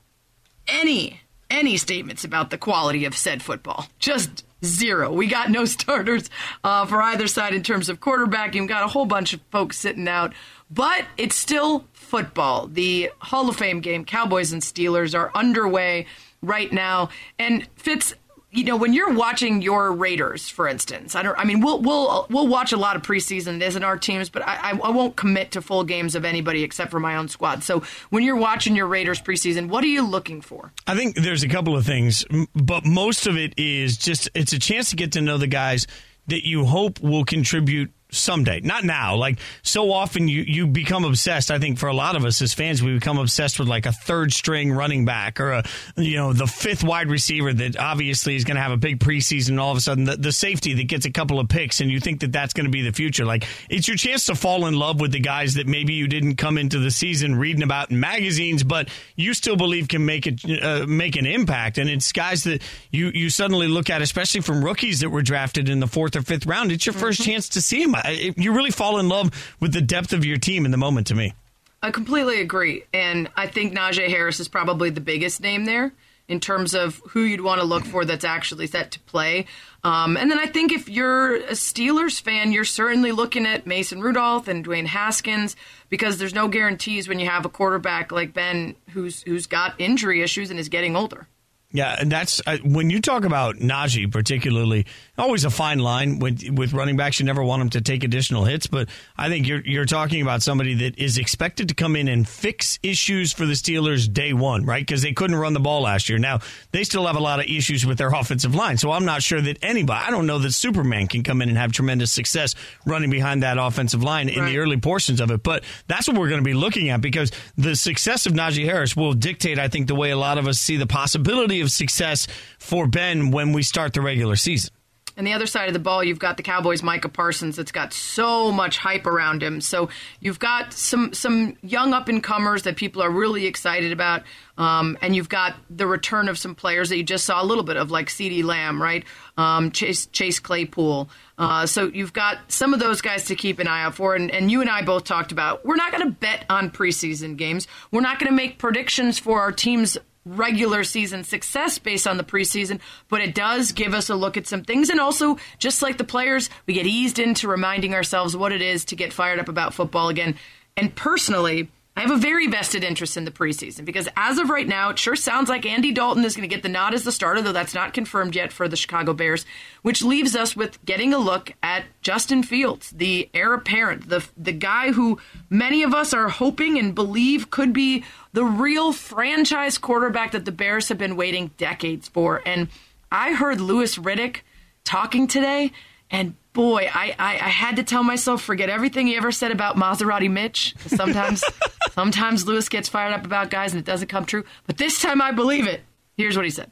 [0.68, 3.86] any any statements about the quality of said football.
[3.98, 5.12] Just zero.
[5.12, 6.30] We got no starters
[6.62, 8.62] uh, for either side in terms of quarterbacking.
[8.62, 10.32] We got a whole bunch of folks sitting out,
[10.70, 12.68] but it's still football.
[12.68, 16.06] The Hall of Fame game, Cowboys and Steelers, are underway
[16.42, 17.08] right now.
[17.38, 18.14] And Fitz,
[18.54, 21.36] you know, when you're watching your Raiders, for instance, I don't.
[21.36, 24.46] I mean, we'll we'll we'll watch a lot of preseason as in our teams, but
[24.46, 27.64] I, I won't commit to full games of anybody except for my own squad.
[27.64, 30.72] So when you're watching your Raiders preseason, what are you looking for?
[30.86, 32.24] I think there's a couple of things,
[32.54, 35.88] but most of it is just it's a chance to get to know the guys
[36.28, 39.16] that you hope will contribute someday, not now.
[39.16, 41.50] Like so often, you you become obsessed.
[41.50, 43.92] I think for a lot of us as fans, we become obsessed with like a
[43.92, 45.64] third string running back or a
[45.96, 49.50] you know the fifth wide receiver that obviously is going to have a big preseason.
[49.50, 51.90] And all of a sudden, the, the safety that gets a couple of picks, and
[51.90, 53.24] you think that that's going to be the future.
[53.24, 56.36] Like it's your chance to fall in love with the guys that maybe you didn't
[56.36, 60.40] come into the season reading about in magazines, but you still believe can make it
[60.62, 61.78] uh, make an impact.
[61.78, 65.68] And it's guys that you you suddenly look at, especially from rookies that were drafted
[65.68, 66.72] in the fourth or fifth round.
[66.72, 67.22] It's your 1st mm-hmm.
[67.22, 69.30] chance to see them you really fall in love
[69.60, 71.34] with the depth of your team in the moment to me.
[71.82, 72.84] I completely agree.
[72.94, 75.92] And I think Najee Harris is probably the biggest name there
[76.28, 79.44] in terms of who you'd want to look for that's actually set to play.
[79.82, 84.00] Um, and then I think if you're a Steelers fan, you're certainly looking at Mason
[84.00, 85.56] Rudolph and Dwayne Haskins
[85.90, 90.22] because there's no guarantees when you have a quarterback like Ben who's who's got injury
[90.22, 91.28] issues and is getting older.
[91.74, 94.86] Yeah, and that's uh, when you talk about Najee, particularly.
[95.18, 97.18] Always a fine line with with running backs.
[97.18, 100.40] You never want them to take additional hits, but I think you're you're talking about
[100.40, 104.64] somebody that is expected to come in and fix issues for the Steelers day one,
[104.64, 104.86] right?
[104.86, 106.16] Because they couldn't run the ball last year.
[106.16, 106.38] Now
[106.70, 109.40] they still have a lot of issues with their offensive line, so I'm not sure
[109.40, 110.00] that anybody.
[110.06, 112.54] I don't know that Superman can come in and have tremendous success
[112.86, 115.42] running behind that offensive line in the early portions of it.
[115.42, 118.94] But that's what we're going to be looking at because the success of Najee Harris
[118.94, 122.28] will dictate, I think, the way a lot of us see the possibility of success
[122.60, 124.70] for Ben when we start the regular season.
[125.16, 127.92] and the other side of the ball, you've got the Cowboys' Micah Parsons that's got
[127.92, 129.60] so much hype around him.
[129.60, 129.88] So
[130.20, 134.22] you've got some some young up and comers that people are really excited about,
[134.58, 137.62] um, and you've got the return of some players that you just saw a little
[137.64, 139.04] bit of, like CeeDee Lamb, right?
[139.36, 141.08] Um, Chase Chase Claypool.
[141.38, 144.14] Uh, so you've got some of those guys to keep an eye out for.
[144.14, 147.36] And, and you and I both talked about we're not going to bet on preseason
[147.36, 147.68] games.
[147.92, 152.24] We're not going to make predictions for our team's regular season success based on the
[152.24, 154.90] preseason, but it does give us a look at some things.
[154.90, 158.84] And also, just like the players, we get eased into reminding ourselves what it is
[158.86, 160.36] to get fired up about football again.
[160.76, 164.66] And personally, I have a very vested interest in the preseason because as of right
[164.66, 167.12] now, it sure sounds like Andy Dalton is going to get the nod as the
[167.12, 169.46] starter, though that's not confirmed yet for the Chicago Bears,
[169.82, 174.52] which leaves us with getting a look at Justin Fields, the heir apparent, the the
[174.52, 180.32] guy who many of us are hoping and believe could be the real franchise quarterback
[180.32, 182.42] that the Bears have been waiting decades for.
[182.44, 182.68] And
[183.12, 184.38] I heard Louis Riddick
[184.82, 185.70] talking today,
[186.10, 189.76] and boy, I, I, I, had to tell myself forget everything he ever said about
[189.76, 190.74] Maserati Mitch.
[190.86, 191.44] Sometimes,
[191.90, 194.44] sometimes Louis gets fired up about guys and it doesn't come true.
[194.66, 195.82] But this time I believe it.
[196.16, 196.70] Here's what he said.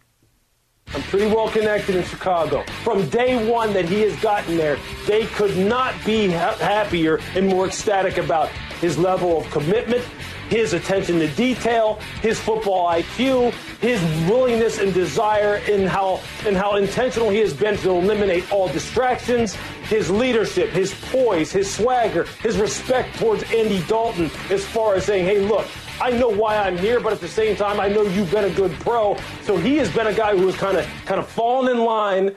[0.94, 2.64] I'm pretty well connected in Chicago.
[2.84, 7.46] From day one that he has gotten there, they could not be ha- happier and
[7.46, 8.48] more ecstatic about
[8.80, 10.04] his level of commitment,
[10.52, 16.76] his attention to detail, his football IQ, his willingness and desire in how and how
[16.76, 19.54] intentional he has been to eliminate all distractions,
[19.88, 25.24] his leadership, his poise, his swagger, his respect towards Andy Dalton as far as saying,
[25.24, 25.66] "Hey, look,
[26.02, 28.50] I know why I'm here, but at the same time, I know you've been a
[28.50, 31.70] good pro." So he has been a guy who has kind of kind of fallen
[31.74, 32.36] in line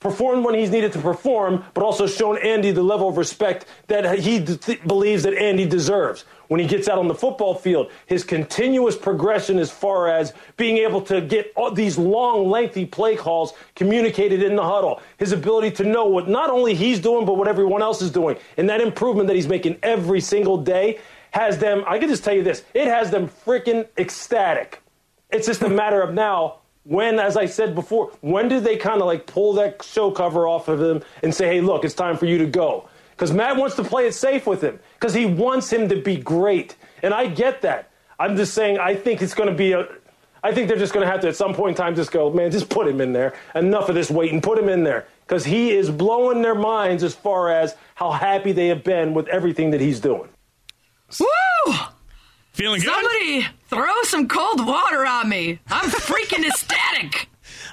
[0.00, 4.18] performed when he's needed to perform, but also shown Andy the level of respect that
[4.18, 6.24] he th- believes that Andy deserves.
[6.48, 10.76] When he gets out on the football field, his continuous progression as far as being
[10.76, 15.84] able to get these long, lengthy play calls communicated in the huddle, his ability to
[15.84, 19.26] know what not only he's doing, but what everyone else is doing, and that improvement
[19.26, 21.00] that he's making every single day
[21.32, 24.82] has them, I can just tell you this, it has them freaking ecstatic.
[25.30, 29.00] It's just a matter of now when, as I said before, when did they kind
[29.00, 32.16] of like pull that show cover off of him and say, hey, look, it's time
[32.16, 32.88] for you to go?
[33.10, 36.16] Because Matt wants to play it safe with him because he wants him to be
[36.16, 36.76] great.
[37.02, 37.90] And I get that.
[38.18, 39.88] I'm just saying, I think it's going to be a.
[40.42, 42.30] I think they're just going to have to, at some point in time, just go,
[42.30, 43.34] man, just put him in there.
[43.54, 44.40] Enough of this waiting.
[44.40, 45.08] Put him in there.
[45.26, 49.26] Because he is blowing their minds as far as how happy they have been with
[49.28, 50.28] everything that he's doing.
[51.18, 51.74] Woo!
[52.52, 52.92] Feeling good?
[52.92, 55.58] Somebody throw some cold water on me.
[55.68, 57.28] I'm freaking ecstatic.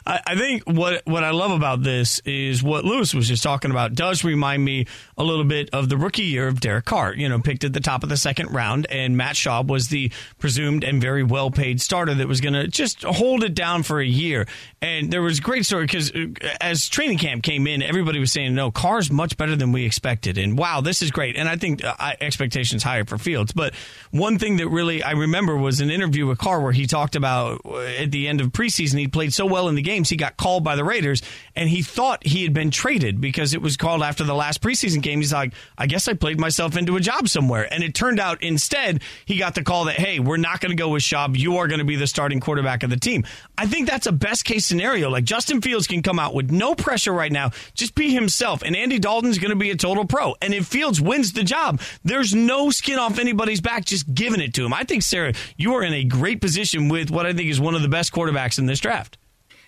[0.06, 3.72] I, I, think what what I love about this is what Louis was just talking
[3.72, 4.86] about does remind me
[5.18, 7.14] a little bit of the rookie year of Derek Carr.
[7.14, 10.12] You know, picked at the top of the second round, and Matt Schaub was the
[10.40, 14.02] presumed and very well paid starter that was going to just hold it down for
[14.02, 14.46] a year.
[14.82, 16.28] And there was great story because uh,
[16.60, 20.38] as training camp came in, everybody was saying, "No, Carr's much better than we expected,"
[20.38, 21.38] and wow, this is great.
[21.38, 23.54] And I think uh, expectations higher for Fields.
[23.54, 23.74] But
[24.12, 27.62] one thing that really I remember was an interview with Carr where he talked about
[27.64, 30.16] uh, at the end of preseason he played so well in the game games, he
[30.16, 31.22] got called by the Raiders,
[31.56, 35.02] and he thought he had been traded because it was called after the last preseason
[35.02, 35.20] game.
[35.20, 37.72] He's like, I guess I played myself into a job somewhere.
[37.72, 40.82] And it turned out instead, he got the call that, hey, we're not going to
[40.82, 41.38] go with Schaub.
[41.38, 43.24] You are going to be the starting quarterback of the team.
[43.58, 45.10] I think that's a best case scenario.
[45.10, 48.64] Like Justin Fields can come out with no pressure right now, just be himself.
[48.64, 50.36] And Andy Dalton's going to be a total pro.
[50.42, 54.54] And if Fields wins the job, there's no skin off anybody's back just giving it
[54.56, 54.74] to him.
[54.74, 57.76] I think, Sarah, you are in a great position with what I think is one
[57.76, 59.18] of the best quarterbacks in this draft.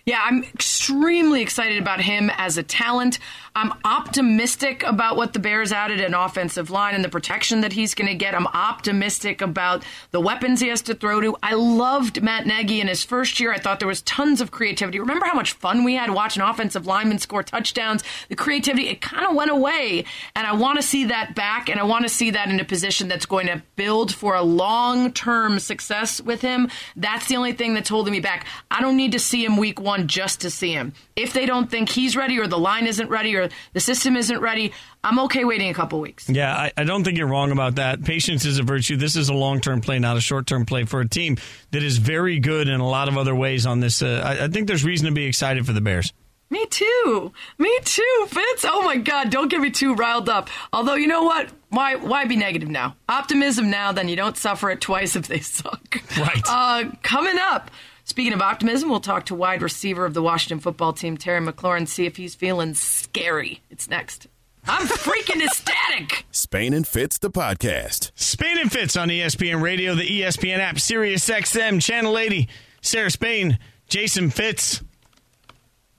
[0.05, 3.17] Yeah, I'm extremely excited about him as a talent.
[3.55, 7.95] I'm optimistic about what the Bears added in offensive line and the protection that he's
[7.95, 8.35] going to get.
[8.35, 11.35] I'm optimistic about the weapons he has to throw to.
[11.41, 13.51] I loved Matt Nagy in his first year.
[13.51, 14.99] I thought there was tons of creativity.
[14.99, 18.03] Remember how much fun we had watching offensive linemen score touchdowns?
[18.29, 20.05] The creativity, it kind of went away.
[20.35, 22.65] And I want to see that back, and I want to see that in a
[22.65, 26.69] position that's going to build for a long term success with him.
[26.95, 28.45] That's the only thing that's holding me back.
[28.69, 30.93] I don't need to see him week one on just to see him.
[31.15, 34.39] If they don't think he's ready or the line isn't ready or the system isn't
[34.39, 34.73] ready,
[35.03, 36.29] I'm okay waiting a couple weeks.
[36.29, 38.03] Yeah, I, I don't think you're wrong about that.
[38.03, 38.97] Patience is a virtue.
[38.97, 41.37] This is a long term play, not a short term play for a team
[41.71, 44.01] that is very good in a lot of other ways on this.
[44.01, 46.13] Uh, I, I think there's reason to be excited for the Bears.
[46.49, 47.33] Me too.
[47.57, 48.65] Me too, Fitz.
[48.67, 50.49] Oh my God, don't get me too riled up.
[50.71, 51.49] Although, you know what?
[51.69, 52.95] Why why be negative now?
[53.09, 56.01] Optimism now, then you don't suffer it twice if they suck.
[56.17, 56.41] Right.
[56.47, 57.71] Uh, coming up.
[58.07, 61.87] Speaking of optimism, we'll talk to wide receiver of the Washington football team, Terry McLaurin,
[61.87, 63.61] see if he's feeling scary.
[63.71, 64.27] It's next.
[64.67, 66.25] I'm freaking ecstatic.
[66.31, 68.11] Spain and Fitz, the podcast.
[68.15, 72.47] Spain and Fitz on ESPN Radio, the ESPN app, Sirius XM, Channel 80.
[72.81, 73.57] Sarah Spain,
[73.89, 74.83] Jason Fitz.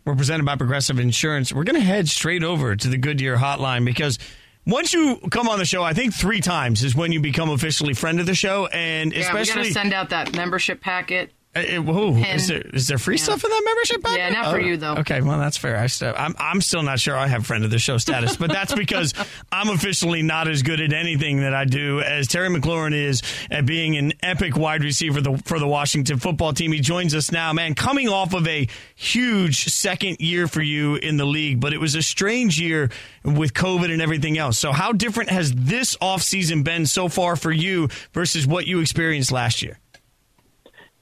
[0.05, 1.53] We're presented by Progressive Insurance.
[1.53, 4.21] We're going to head straight over to the Goodyear hotline because
[4.65, 7.95] once you come on the show, I think three times is when you become officially
[7.95, 11.33] friend of the show, and Yeah, we especially got to send out that membership packet.
[11.57, 13.23] Uh, uh, whoa, is there is there free Yeah.
[13.23, 14.01] stuff in that membership?
[14.17, 14.97] Yeah, not for you, though.
[14.97, 15.79] Okay, well that's fair.
[15.79, 18.51] I still, I'm I'm still not sure I have friend of the show status, but
[18.53, 19.15] that's because
[19.51, 23.65] I'm officially not as good at anything that I do as Terry McLaurin is at
[23.65, 26.73] being an epic wide receiver the, for the Washington football team.
[26.73, 31.17] He joins us now, man, coming off of a huge second year for you in
[31.17, 32.91] the league, but it was a strange year
[33.25, 34.59] with COVID and everything else.
[34.59, 39.33] So how different has this offseason been so far for you versus what you experienced
[39.33, 39.79] last year?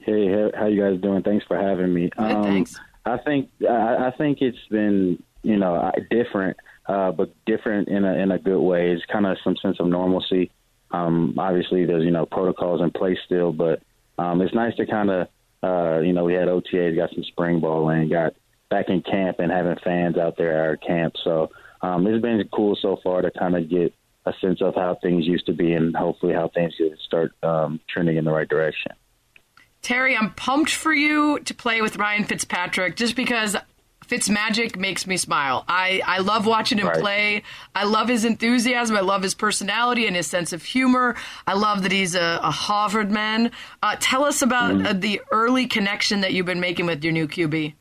[0.05, 1.23] Hey, how- you guys doing?
[1.23, 2.11] Thanks for having me.
[2.17, 2.79] Um, thanks.
[3.05, 8.13] I think I, I think it's been you know different, uh, but different in a
[8.13, 8.91] in a good way.
[8.91, 10.51] It's kind of some sense of normalcy.
[10.91, 13.81] Um, obviously, there's you know protocols in place still, but
[14.19, 15.27] um, it's nice to kind of
[15.63, 18.33] uh, you know we had OTAs, got some spring ball, and got
[18.69, 21.15] back in camp and having fans out there at our camp.
[21.23, 21.49] So
[21.81, 23.91] um, it's been cool so far to kind of get
[24.27, 27.79] a sense of how things used to be, and hopefully how things could start um,
[27.89, 28.91] trending in the right direction.
[29.85, 33.55] Terry, I'm pumped for you to play with Ryan Fitzpatrick just because
[34.07, 35.63] Fitz magic makes me smile.
[35.67, 36.99] I, I love watching him Right.
[36.99, 37.43] play.
[37.75, 38.97] I love his enthusiasm.
[38.97, 41.15] I love his personality and his sense of humor.
[41.45, 43.51] I love that he's a, a Harvard man.
[43.83, 47.27] Uh, tell us about uh, the early connection that you've been making with your new
[47.27, 47.75] QB.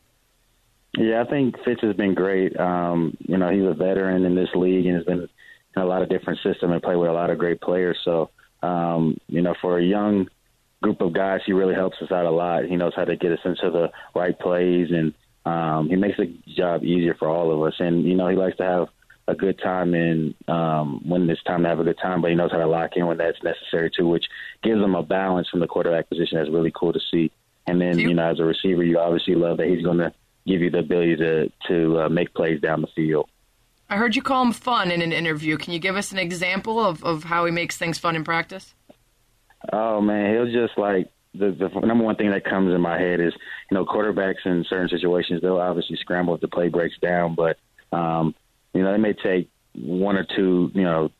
[0.98, 2.54] Yeah, I think Fitz has been great.
[2.60, 5.20] Um, you know, he's a veteran in this league and has been
[5.74, 7.98] in a lot of different systems and played with a lot of great players.
[8.04, 8.28] So,
[8.62, 10.28] um, you know, for a young
[10.84, 12.66] group of guys, he really helps us out a lot.
[12.66, 15.14] He knows how to get us into the right plays and
[15.46, 17.74] um, he makes the job easier for all of us.
[17.78, 18.88] And, you know, he likes to have
[19.26, 22.36] a good time and um, when it's time to have a good time, but he
[22.36, 24.26] knows how to lock in when that's necessary too, which
[24.62, 27.32] gives him a balance from the quarterback position that's really cool to see.
[27.66, 30.12] And then, you know, as a receiver, you obviously love that he's going to
[30.46, 33.26] give you the ability to to uh, make plays down the field.
[33.88, 35.56] I heard you call him fun in an interview.
[35.56, 38.74] Can you give us an example of, of how he makes things fun in practice?
[39.72, 43.20] Oh man, he'll just like the the number one thing that comes in my head
[43.20, 43.32] is
[43.70, 47.58] you know quarterbacks in certain situations they'll obviously scramble if the play breaks down, but
[47.92, 48.34] um,
[48.72, 51.10] you know they may take one or two you know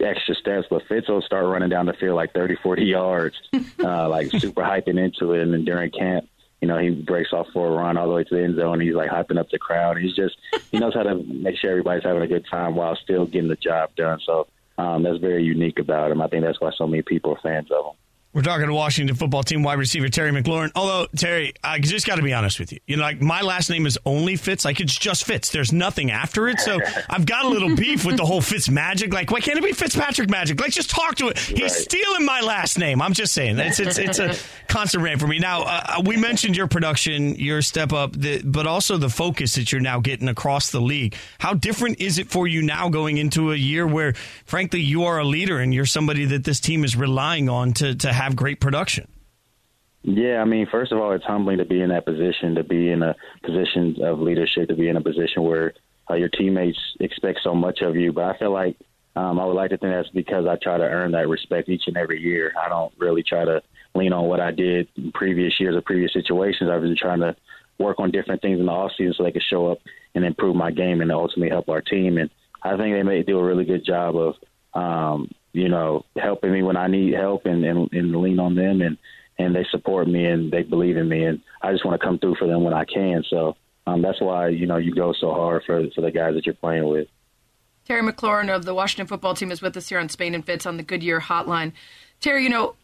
[0.00, 3.36] extra steps, but Fitz will start running down the field like 30, 40 yards,
[3.80, 6.28] uh, like super hyping into it, and then during camp.
[6.60, 8.74] You know, he breaks off for a run all the way to the end zone.
[8.74, 9.98] And he's like hyping up the crowd.
[9.98, 10.36] He's just,
[10.72, 13.56] he knows how to make sure everybody's having a good time while still getting the
[13.56, 14.18] job done.
[14.24, 14.46] So
[14.78, 16.22] um, that's very unique about him.
[16.22, 17.92] I think that's why so many people are fans of him.
[18.34, 20.72] We're talking to Washington football team wide receiver Terry McLaurin.
[20.74, 22.80] Although Terry, I just got to be honest with you.
[22.86, 24.64] You know, like my last name is only Fitz.
[24.64, 25.50] Like it's just Fitz.
[25.50, 26.58] There's nothing after it.
[26.58, 29.14] So I've got a little beef with the whole Fitz magic.
[29.14, 30.60] Like, why can't it be Fitzpatrick magic?
[30.60, 31.38] Like, just talk to it.
[31.38, 31.70] He's Right.
[31.70, 33.00] stealing my last name.
[33.00, 33.56] I'm just saying.
[33.60, 34.34] It's it's it's a
[34.66, 35.38] constant rant for me.
[35.38, 39.70] Now, uh, we mentioned your production, your step up, the, but also the focus that
[39.70, 41.14] you're now getting across the league.
[41.38, 44.14] How different is it for you now going into a year where,
[44.44, 47.94] frankly, you are a leader and you're somebody that this team is relying on to
[47.94, 49.08] to have great production?
[50.02, 52.90] Yeah, I mean, first of all, it's humbling to be in that position, to be
[52.90, 55.72] in a position of leadership, to be in a position where
[56.10, 58.12] uh, your teammates expect so much of you.
[58.12, 58.76] But I feel like
[59.16, 61.84] um, I would like to think that's because I try to earn that respect each
[61.86, 62.52] and every year.
[62.62, 63.62] I don't really try to
[63.94, 66.68] lean on what I did in previous years or previous situations.
[66.68, 67.34] I've been trying to
[67.78, 69.78] work on different things in the off season so they can show up
[70.14, 72.18] and improve my game and ultimately help our team.
[72.18, 72.28] And
[72.62, 74.34] I think they may do a really good job of,
[74.74, 78.82] um, you know, helping me when I need help and, and, and lean on them
[78.82, 78.98] and,
[79.38, 82.18] and they support me and they believe in me and I just want to come
[82.18, 83.22] through for them when I can.
[83.30, 86.44] So um, that's why, you know, you go so hard for, for the guys that
[86.44, 87.06] you're playing with.
[87.86, 90.66] Terry McLaurin of the Washington football team is with us here on Spain and Fitz
[90.66, 91.72] on the Goodyear hotline.
[92.20, 92.74] Terry, you know,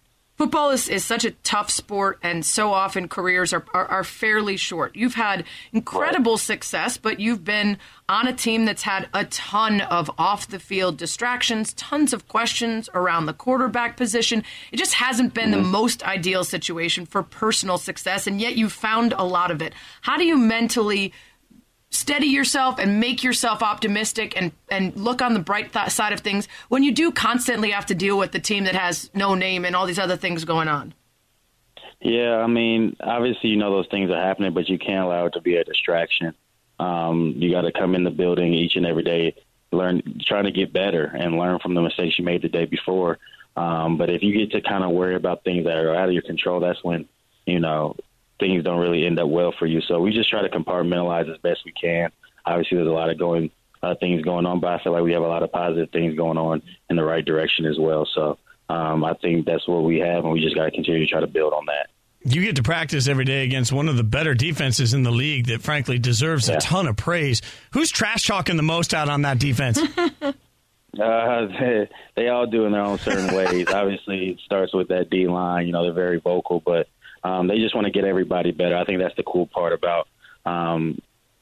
[0.40, 4.56] football is, is such a tough sport, and so often careers are, are, are fairly
[4.56, 4.96] short.
[4.96, 7.76] You've had incredible success, but you've been
[8.08, 12.88] on a team that's had a ton of off the field distractions, tons of questions
[12.94, 14.42] around the quarterback position.
[14.72, 15.72] It just hasn't been the mm-hmm.
[15.72, 19.74] most ideal situation for personal success, and yet you've found a lot of it.
[20.00, 21.12] How do you mentally
[21.90, 26.20] steady yourself and make yourself optimistic and, and look on the bright th- side of
[26.20, 29.64] things when you do constantly have to deal with the team that has no name
[29.64, 30.94] and all these other things going on?
[32.00, 35.34] Yeah, I mean, obviously, you know those things are happening, but you can't allow it
[35.34, 36.34] to be a distraction.
[36.78, 39.34] Um, you got to come in the building each and every day,
[39.70, 43.18] learn, trying to get better, and learn from the mistakes you made the day before.
[43.54, 46.14] Um, but if you get to kind of worry about things that are out of
[46.14, 47.06] your control, that's when
[47.44, 47.96] you know
[48.40, 49.80] things don't really end up well for you.
[49.82, 52.10] So we just try to compartmentalize as best we can.
[52.44, 53.50] Obviously, there's a lot of going
[53.82, 56.16] uh, things going on, but I feel like we have a lot of positive things
[56.16, 58.08] going on in the right direction as well.
[58.14, 58.38] So
[58.68, 61.20] um, I think that's what we have, and we just got to continue to try
[61.20, 61.88] to build on that.
[62.22, 65.46] You get to practice every day against one of the better defenses in the league
[65.46, 67.40] that, frankly, deserves a ton of praise.
[67.72, 69.80] Who's trash talking the most out on that defense?
[70.98, 73.68] Uh, they, they all do in their own certain ways.
[73.72, 75.66] Obviously, it starts with that D line.
[75.66, 76.88] You know, they're very vocal, but
[77.24, 78.76] um, they just want to get everybody better.
[78.76, 80.08] I think that's the cool part about
[80.44, 80.98] um,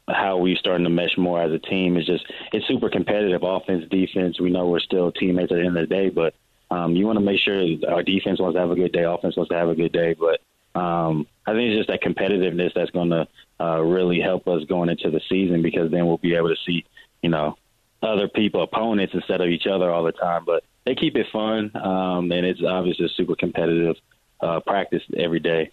[0.09, 1.97] how we starting to mesh more as a team.
[1.97, 4.41] Is just it's super competitive, offense, defense.
[4.41, 6.35] We know we're still teammates at the end of the day, but
[6.71, 9.37] um, you want to make sure our defense wants to have a good day, offense
[9.37, 10.15] wants to have a good day.
[10.15, 10.41] But
[10.79, 13.27] um, I think it's just that competitiveness that's going to
[13.61, 16.85] uh, really help us going into the season because then we'll be able to see,
[17.23, 17.57] you know,
[18.03, 20.45] other people, opponents instead of each other all the time.
[20.45, 23.97] But they keep it fun, um, and it's obviously super competitive
[24.41, 25.71] uh, practice every day.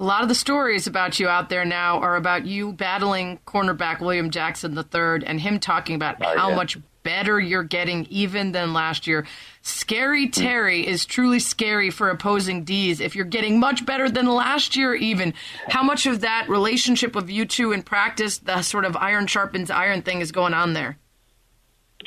[0.00, 4.00] A lot of the stories about you out there now are about you battling cornerback
[4.00, 6.56] William Jackson III and him talking about Oh, how yeah.
[6.56, 9.26] much better you're getting even than last year.
[9.60, 14.74] Scary Terry is truly scary for opposing D's if you're getting much better than last
[14.76, 15.34] year even.
[15.68, 19.70] How much of that relationship of you two in practice, the sort of iron sharpens
[19.70, 20.96] iron thing is going on there?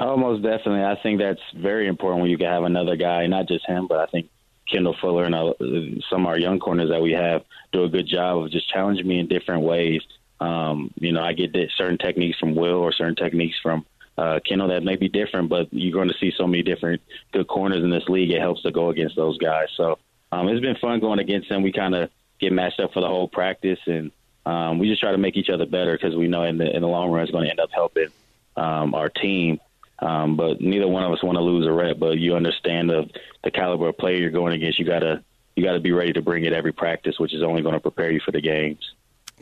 [0.01, 0.83] Oh, most definitely.
[0.83, 3.99] I think that's very important when you can have another guy, not just him, but
[3.99, 4.29] I think
[4.70, 8.43] Kendall Fuller and some of our young corners that we have do a good job
[8.43, 10.01] of just challenging me in different ways.
[10.39, 13.86] Um, you know, I get certain techniques from Will or certain techniques from
[14.18, 17.01] uh, Kendall that may be different, but you're going to see so many different
[17.32, 18.32] good corners in this league.
[18.32, 19.68] It helps to go against those guys.
[19.76, 19.99] So
[20.32, 21.63] um, it's been fun going against them.
[21.63, 22.09] We kind of
[22.39, 24.11] get matched up for the whole practice, and
[24.45, 26.82] um, we just try to make each other better because we know in the in
[26.82, 28.09] the long run it's going to end up helping
[28.55, 29.59] um, our team.
[29.99, 31.97] Um, but neither one of us want to lose a rep.
[31.99, 33.09] But you understand the
[33.43, 34.79] the caliber of player you're going against.
[34.79, 35.23] You gotta
[35.55, 38.11] you gotta be ready to bring it every practice, which is only going to prepare
[38.11, 38.79] you for the games.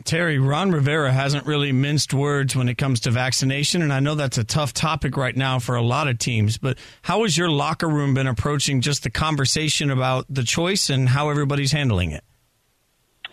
[0.02, 4.16] Terry, Ron Rivera hasn't really minced words when it comes to vaccination, and I know
[4.16, 6.58] that's a tough topic right now for a lot of teams.
[6.58, 11.08] But how has your locker room been approaching just the conversation about the choice and
[11.08, 12.24] how everybody's handling it?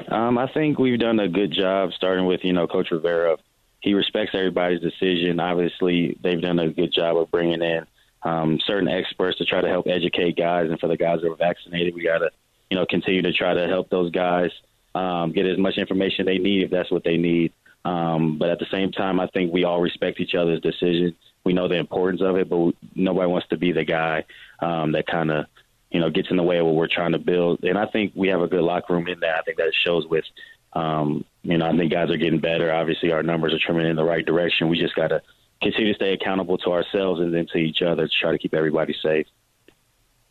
[0.08, 3.38] Um, I think we've done a good job, starting with you know Coach Rivera.
[3.82, 5.40] He respects everybody's decision.
[5.40, 7.86] Obviously, they've done a good job of bringing in
[8.24, 10.70] um, certain experts to try to help educate guys.
[10.70, 12.32] And for the guys that are vaccinated, we got to
[12.70, 14.52] you know continue to try to help those guys
[14.96, 17.54] um, get as much information they need if that's what they need.
[17.84, 21.16] Um, but at the same time, I think we all respect each other's decision.
[21.44, 24.26] We know the importance of it, but nobody wants to be the guy
[24.60, 25.48] um, that kind of
[25.90, 27.64] you know gets in the way of what we're trying to build.
[27.64, 29.40] And I think we have a good locker room in that.
[29.40, 30.26] I think that shows with
[30.74, 32.72] um, you know I think guys are getting better.
[32.72, 34.70] Obviously, our numbers are trending in the right direction.
[34.70, 35.22] We just got to
[35.62, 38.54] continue to stay accountable to ourselves and then to each other to try to keep
[38.54, 39.28] everybody safe.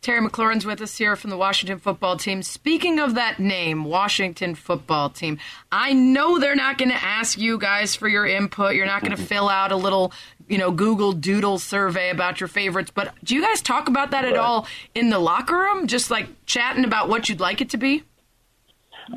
[0.03, 2.43] Terry McLaurin's with us here from the Washington football team.
[2.43, 5.39] Speaking of that name, Washington football team,
[5.71, 8.75] I know they're not going to ask you guys for your input.
[8.75, 10.15] You're not going to fill out a little,
[10.49, 12.91] you know, Google Doodle survey about your favorites.
[12.91, 15.87] But do you guys talk about that at all in the locker room?
[15.87, 18.03] Just like chatting about what you'd like it to be?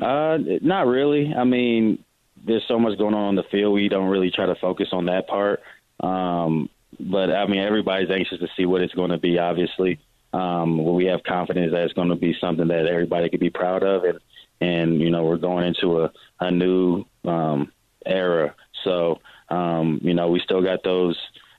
[0.00, 1.32] Uh, not really.
[1.34, 2.04] I mean,
[2.44, 3.74] there's so much going on on the field.
[3.74, 5.62] We don't really try to focus on that part.
[6.00, 6.68] Um,
[6.98, 9.38] but I mean, everybody's anxious to see what it's going to be.
[9.38, 9.98] Obviously,
[10.32, 13.82] um, we have confidence that it's going to be something that everybody could be proud
[13.82, 14.18] of, and
[14.60, 17.72] and you know, we're going into a a new um,
[18.04, 18.54] era.
[18.84, 21.18] So um, you know, we still got those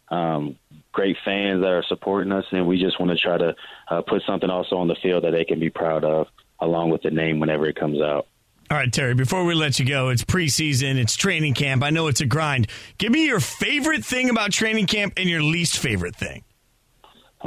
[0.10, 0.58] um,
[0.92, 3.56] great fans that are supporting us, and we just want to try to
[3.90, 6.28] uh, put something also on the field that they can be proud of,
[6.66, 8.28] along with the name whenever it comes out.
[8.72, 11.84] All right, Terry, before we let you go, it's preseason, it's training camp.
[11.84, 12.68] I know it's a grind.
[12.98, 16.44] Give me your favorite thing about training camp and your least favorite thing.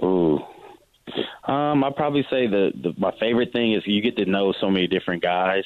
[0.01, 0.39] Ooh.
[1.45, 4.71] Um, I'd probably say the, the my favorite thing is you get to know so
[4.71, 5.65] many different guys.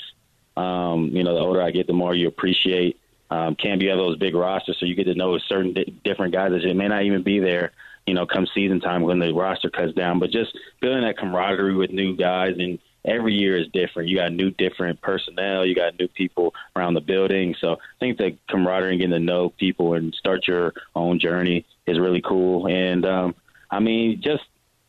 [0.57, 2.99] Um, you know, the older I get, the more you appreciate.
[3.31, 6.33] Um, camp, you have those big rosters, so you get to know certain di- different
[6.33, 7.73] guys that may not even be there.
[8.07, 11.75] You know, come season time when the roster cuts down, but just building that camaraderie
[11.75, 14.09] with new guys and every year is different.
[14.09, 17.55] You got new different personnel, you got new people around the building.
[17.61, 21.67] So I think the camaraderie and getting to know people and start your own journey
[21.87, 22.69] is really cool.
[22.69, 23.35] And um,
[23.71, 24.45] I mean, just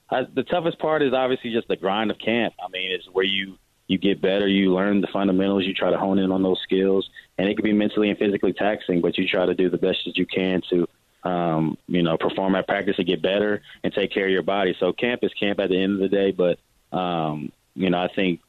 [0.09, 2.53] uh, the toughest part is obviously just the grind of camp.
[2.63, 3.57] I mean, it's where you
[3.87, 7.09] you get better, you learn the fundamentals, you try to hone in on those skills,
[7.37, 9.99] and it can be mentally and physically taxing, but you try to do the best
[10.05, 10.87] that you can to
[11.23, 14.75] um, you know perform at practice and get better and take care of your body.
[14.79, 16.59] So camp is camp at the end of the day, but
[16.95, 18.41] um, you know I think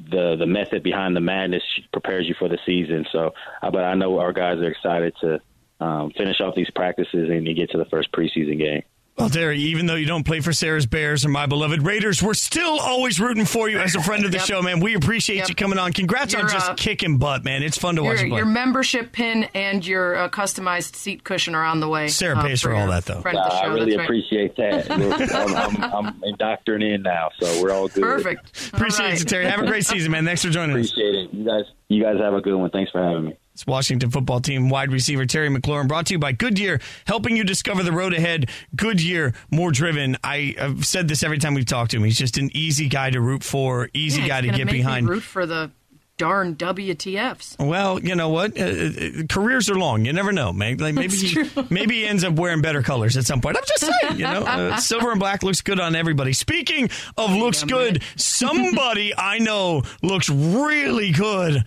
[0.00, 1.62] the the method behind the madness
[1.92, 3.06] prepares you for the season.
[3.12, 5.40] So, uh, but I know our guys are excited to
[5.80, 8.82] um, finish off these practices and get to the first preseason game.
[9.16, 12.34] Well, Terry, even though you don't play for Sarah's Bears or my beloved Raiders, we're
[12.34, 14.46] still always rooting for you as a friend of the Yep.
[14.46, 14.80] show, man.
[14.80, 15.48] We appreciate Yep.
[15.50, 15.92] you coming on.
[15.92, 17.62] Congrats on You're, just uh, kicking butt, man.
[17.62, 18.38] It's fun to watch Your, you play.
[18.38, 22.08] your membership pin and your uh, customized seat cushion are on the way.
[22.08, 23.20] Sarah uh, pays for your all that, though.
[23.20, 24.04] Friend of the I really That's right.
[24.04, 24.90] appreciate that.
[24.90, 25.54] I'm,
[25.84, 28.02] I'm, I'm indoctrinated in now, so we're all good.
[28.02, 28.72] Perfect.
[28.74, 29.18] Appreciate right.
[29.20, 29.44] you, Terry.
[29.46, 30.24] Have a great season, man.
[30.24, 30.90] Thanks for joining us.
[30.90, 31.32] Appreciate it.
[31.32, 32.70] You guys, you guys have a good one.
[32.70, 33.36] Thanks for having me.
[33.54, 37.44] It's Washington football team wide receiver Terry McLaurin, brought to you by Goodyear, helping you
[37.44, 38.50] discover the road ahead.
[38.74, 40.16] Goodyear, more driven.
[40.24, 42.02] I, have said this every time we've talked to him.
[42.02, 45.08] He's just an easy guy to root for, easy Yeah, guy to get behind.
[45.08, 45.70] root for the
[46.16, 47.64] darn WTFs.
[47.64, 48.58] Well, you know what?
[48.58, 50.04] Uh, uh, careers are long.
[50.04, 50.78] You never know, man.
[50.78, 51.66] Like maybe he, true.
[51.70, 53.56] maybe he ends up wearing better colors at some point.
[53.56, 56.32] I'm just saying, you know, uh, silver and black looks good on everybody.
[56.32, 61.64] Speaking of looks good, somebody I know looks really good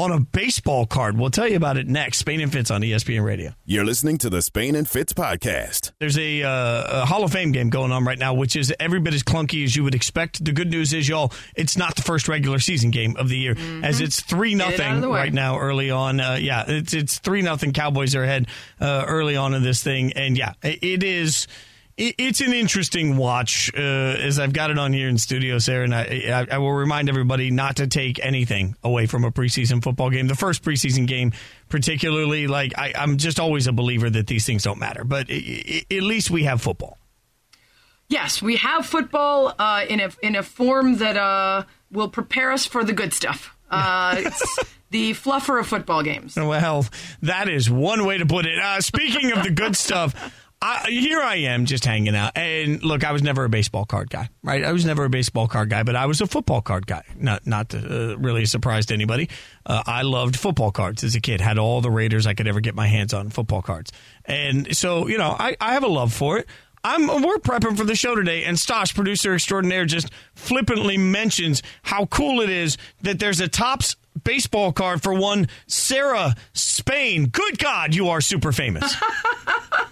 [0.00, 1.16] on a baseball card.
[1.18, 2.18] We'll tell you about it next.
[2.18, 3.52] Spain and Fitz on ESPN Radio.
[3.64, 5.92] You're listening to the Spain and Fitz podcast.
[5.98, 9.00] There's a, uh, a Hall of Fame game going on right now, which is every
[9.00, 10.44] bit as clunky as you would expect.
[10.44, 13.56] The good news is, y'all, it's not the first regular season game of the year,
[13.82, 14.58] as it's three Mm-hmm.
[14.58, 15.18] Get it out of nothing the way.
[15.20, 15.58] right now.
[15.58, 17.72] Early on, uh, yeah, it's it's three nothing.
[17.72, 18.46] Cowboys are ahead
[18.80, 21.46] uh, early on in this thing, and yeah, it, it is.
[22.00, 25.84] It- It's an interesting watch, uh, as I've got it on here in studio, Sarah,
[25.84, 29.82] and I, I, I will remind everybody not to take anything away from a preseason
[29.82, 30.26] football game.
[30.26, 31.32] The first preseason game,
[31.68, 35.34] particularly, like I, I'm just always a believer that these things don't matter, but i
[35.90, 36.98] i at least we have football.
[38.08, 42.66] Yes, we have football uh, in a in a form that uh, will prepare us
[42.66, 43.54] for the good stuff.
[43.70, 44.58] Uh, it's
[44.90, 46.34] the fluffer of football games.
[46.34, 46.86] Well,
[47.22, 48.58] that is one way to put it.
[48.58, 52.36] Uh, speaking of the good stuff, I, here I am just hanging out.
[52.36, 54.62] And look, I was never a baseball card guy, right?
[54.62, 57.02] I was never a baseball card guy, but I was a football card guy.
[57.16, 59.30] Not not uh, really a surprise to anybody.
[59.64, 61.40] Uh, I loved football cards as a kid.
[61.40, 63.90] Had all the Raiders I could ever get my hands on football cards,
[64.26, 66.46] and so you know I, I have a love for it.
[66.84, 72.04] I'm we're prepping for the show today, and Stosh, producer extraordinaire, just flippantly mentions how
[72.06, 77.28] cool it is that there's a Topps baseball card for one Sarah Spain.
[77.28, 78.94] Good God, you are super famous.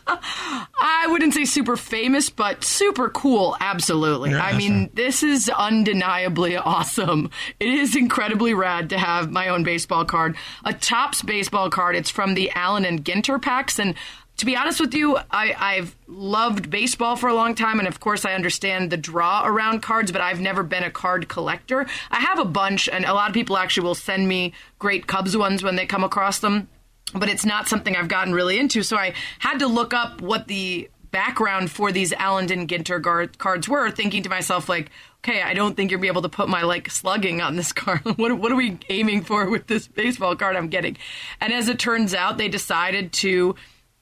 [0.09, 3.57] I wouldn't say super famous, but super cool.
[3.61, 4.35] Absolutely.
[4.35, 7.31] I mean, this is undeniably awesome.
[7.61, 11.97] It is incredibly rad to have my own baseball card, a Topps baseball card.
[11.97, 13.95] It's from the Allen and Ginter packs, and
[14.39, 17.99] to be honest with you, I, I've loved baseball for a long time, and of
[17.99, 21.87] course, I understand the draw around cards, but I've never been a card collector.
[22.11, 25.37] I have a bunch, and a lot of people actually will send me great Cubs
[25.37, 26.69] ones when they come across them
[27.15, 28.83] but it's not something I've gotten really into.
[28.83, 33.39] So I had to look up what the background for these Allen and Ginter guard,
[33.39, 36.49] cards were, thinking to myself, like, okay, I don't think you'll be able to put
[36.49, 38.01] my like slugging on this card.
[38.05, 40.97] what, what are we aiming for with this baseball card I'm getting?
[41.41, 43.55] And as it turns out, they decided to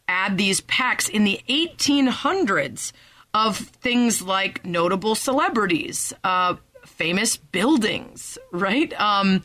[0.09, 2.93] add these packs in the 1800s
[3.35, 8.99] of things like notable celebrities, uh, famous buildings, right?
[8.99, 9.43] Um,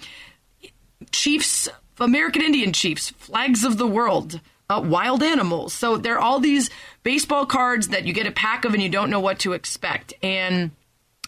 [1.11, 1.67] chiefs,
[2.01, 4.39] American Indian chiefs, flags of the world,
[4.69, 5.73] uh, wild animals.
[5.73, 6.69] So there are all these
[7.03, 10.13] baseball cards that you get a pack of and you don't know what to expect.
[10.23, 10.71] And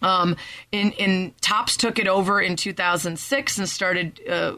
[0.02, 0.36] um,
[0.72, 4.56] in in Topps took it over in 2006 and started uh,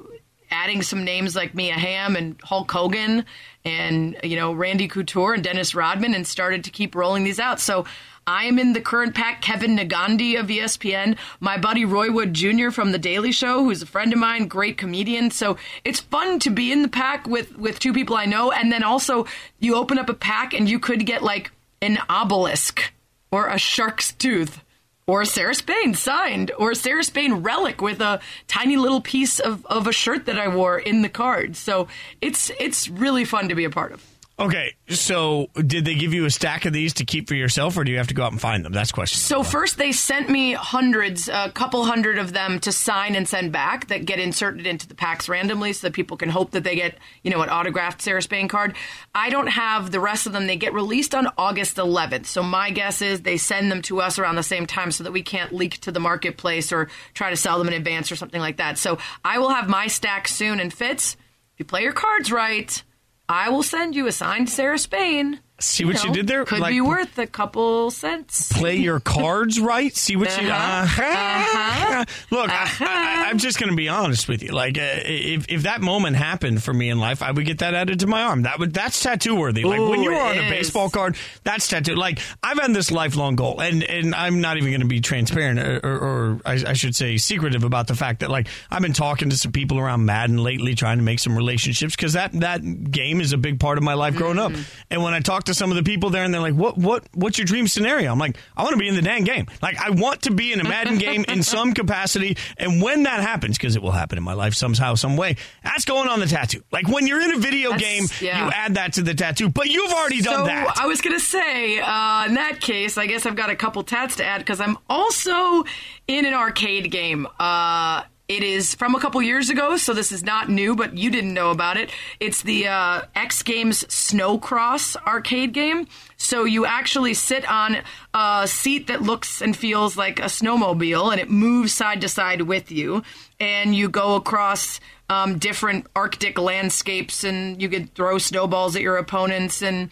[0.52, 3.26] adding some names like Mia Hamm and Hulk Hogan
[3.64, 7.60] and you know Randy Couture and Dennis Rodman and started to keep rolling these out.
[7.60, 7.86] So
[8.28, 9.42] I am in the current pack.
[9.42, 12.72] Kevin Negandhi of ESPN, my buddy Roy Wood Jr.
[12.72, 15.30] from The Daily Show, who's a friend of mine, great comedian.
[15.30, 18.72] So it's fun to be in the pack with with two people I know, and
[18.72, 19.28] then also
[19.60, 21.52] you open up a pack and you could get like
[21.82, 22.92] an obelisk
[23.30, 24.64] or a shark's tooth
[25.08, 29.40] or a Sarah Spain signed, or a Sarah Spain relic with a tiny little piece
[29.40, 31.56] of, of a shirt that I wore in the card.
[31.56, 31.88] So
[32.22, 34.15] it's it's really fun to be a part of.
[34.38, 37.86] Okay, so did they give you a stack of these to keep for yourself, or
[37.86, 38.74] do you have to go out and find them?
[38.74, 39.18] That's question.
[39.18, 43.54] So first they sent me hundreds, a couple hundred of them to sign and send
[43.54, 46.76] back that get inserted into the packs randomly so that people can hope that they
[46.76, 48.76] get, you know, an autographed Sarah Spain card.
[49.14, 50.48] I don't have the rest of them.
[50.48, 52.26] They get released on August 11th.
[52.26, 55.14] So my guess is they send them to us around the same time so that
[55.14, 58.42] we can't leak to the marketplace or try to sell them in advance or something
[58.42, 58.78] like that.
[58.78, 61.14] So I will have my stack soon and Fitz.
[61.54, 62.84] If you play your cards right,
[63.28, 65.40] I will send you a signed Sarah Spain.
[65.58, 66.44] See what you did there?
[66.44, 68.52] Could Like- be worth a couple cents.
[68.52, 69.96] Play your cards right.
[69.96, 70.50] See what you.
[70.50, 71.02] Uh-huh.
[71.02, 72.06] Uh-huh.
[72.30, 74.50] Look, I, I, I'm just going to be honest with you.
[74.52, 77.74] Like, uh, if if that moment happened for me in life, I would get that
[77.74, 78.42] added to my arm.
[78.42, 79.64] That would that's tattoo worthy.
[79.64, 81.96] Like when you are on a baseball card, that's tattoo.
[81.96, 85.60] Like I've had this lifelong goal, and and I'm not even going to be transparent,
[85.60, 88.92] or, or, or I, I should say secretive about the fact that like I've been
[88.94, 92.92] talking to some people around Madden lately, trying to make some relationships because that that
[92.92, 94.52] game is a big part of my life growing up.
[94.92, 96.78] And when I talk to some of the people there, and they're like, "What?
[96.78, 97.06] What?
[97.14, 99.48] What's your dream scenario?" I'm like, "I want to be in the dang game.
[99.62, 102.38] Like, I want to be in a Madden game in some capacity.
[102.58, 105.86] And when that happens, because it will happen in my life somehow, some way, that's
[105.86, 106.64] going on the tattoo.
[106.72, 108.46] Like when you're in a video That's- game, yeah.
[108.46, 109.50] you add that to the tattoo.
[109.50, 110.78] But you've already done so that.
[110.78, 114.16] I was gonna say, uh, in that case, I guess I've got a couple tats
[114.18, 115.64] to add because I'm also
[116.08, 117.28] in an arcade game.
[117.40, 121.12] Uh, it is from a couple years ago, so this is not new, but you
[121.12, 121.92] didn't know about it.
[122.20, 125.88] It's the uh, X Games Snowcross arcade game.
[126.18, 127.78] So you actually sit on
[128.16, 132.42] a seat that looks and feels like a snowmobile, and it moves side to side
[132.42, 133.04] with you,
[133.40, 138.98] and you go across um, different Arctic landscapes, and you could throw snowballs at your
[138.98, 139.90] opponents, and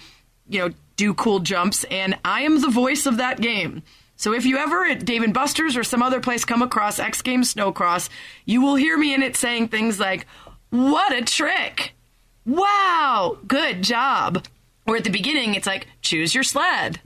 [0.50, 1.84] you know do cool jumps.
[1.86, 3.84] And I am the voice of that game.
[4.16, 7.22] So if you ever at Dave and Buster's or some other place come across X
[7.22, 8.10] Games Snowcross,
[8.46, 10.26] you will hear me in it saying things like,
[10.70, 11.94] "What a trick!
[12.46, 14.46] Wow, good job."
[14.86, 17.02] Or at the beginning, it's like, "Choose your sled,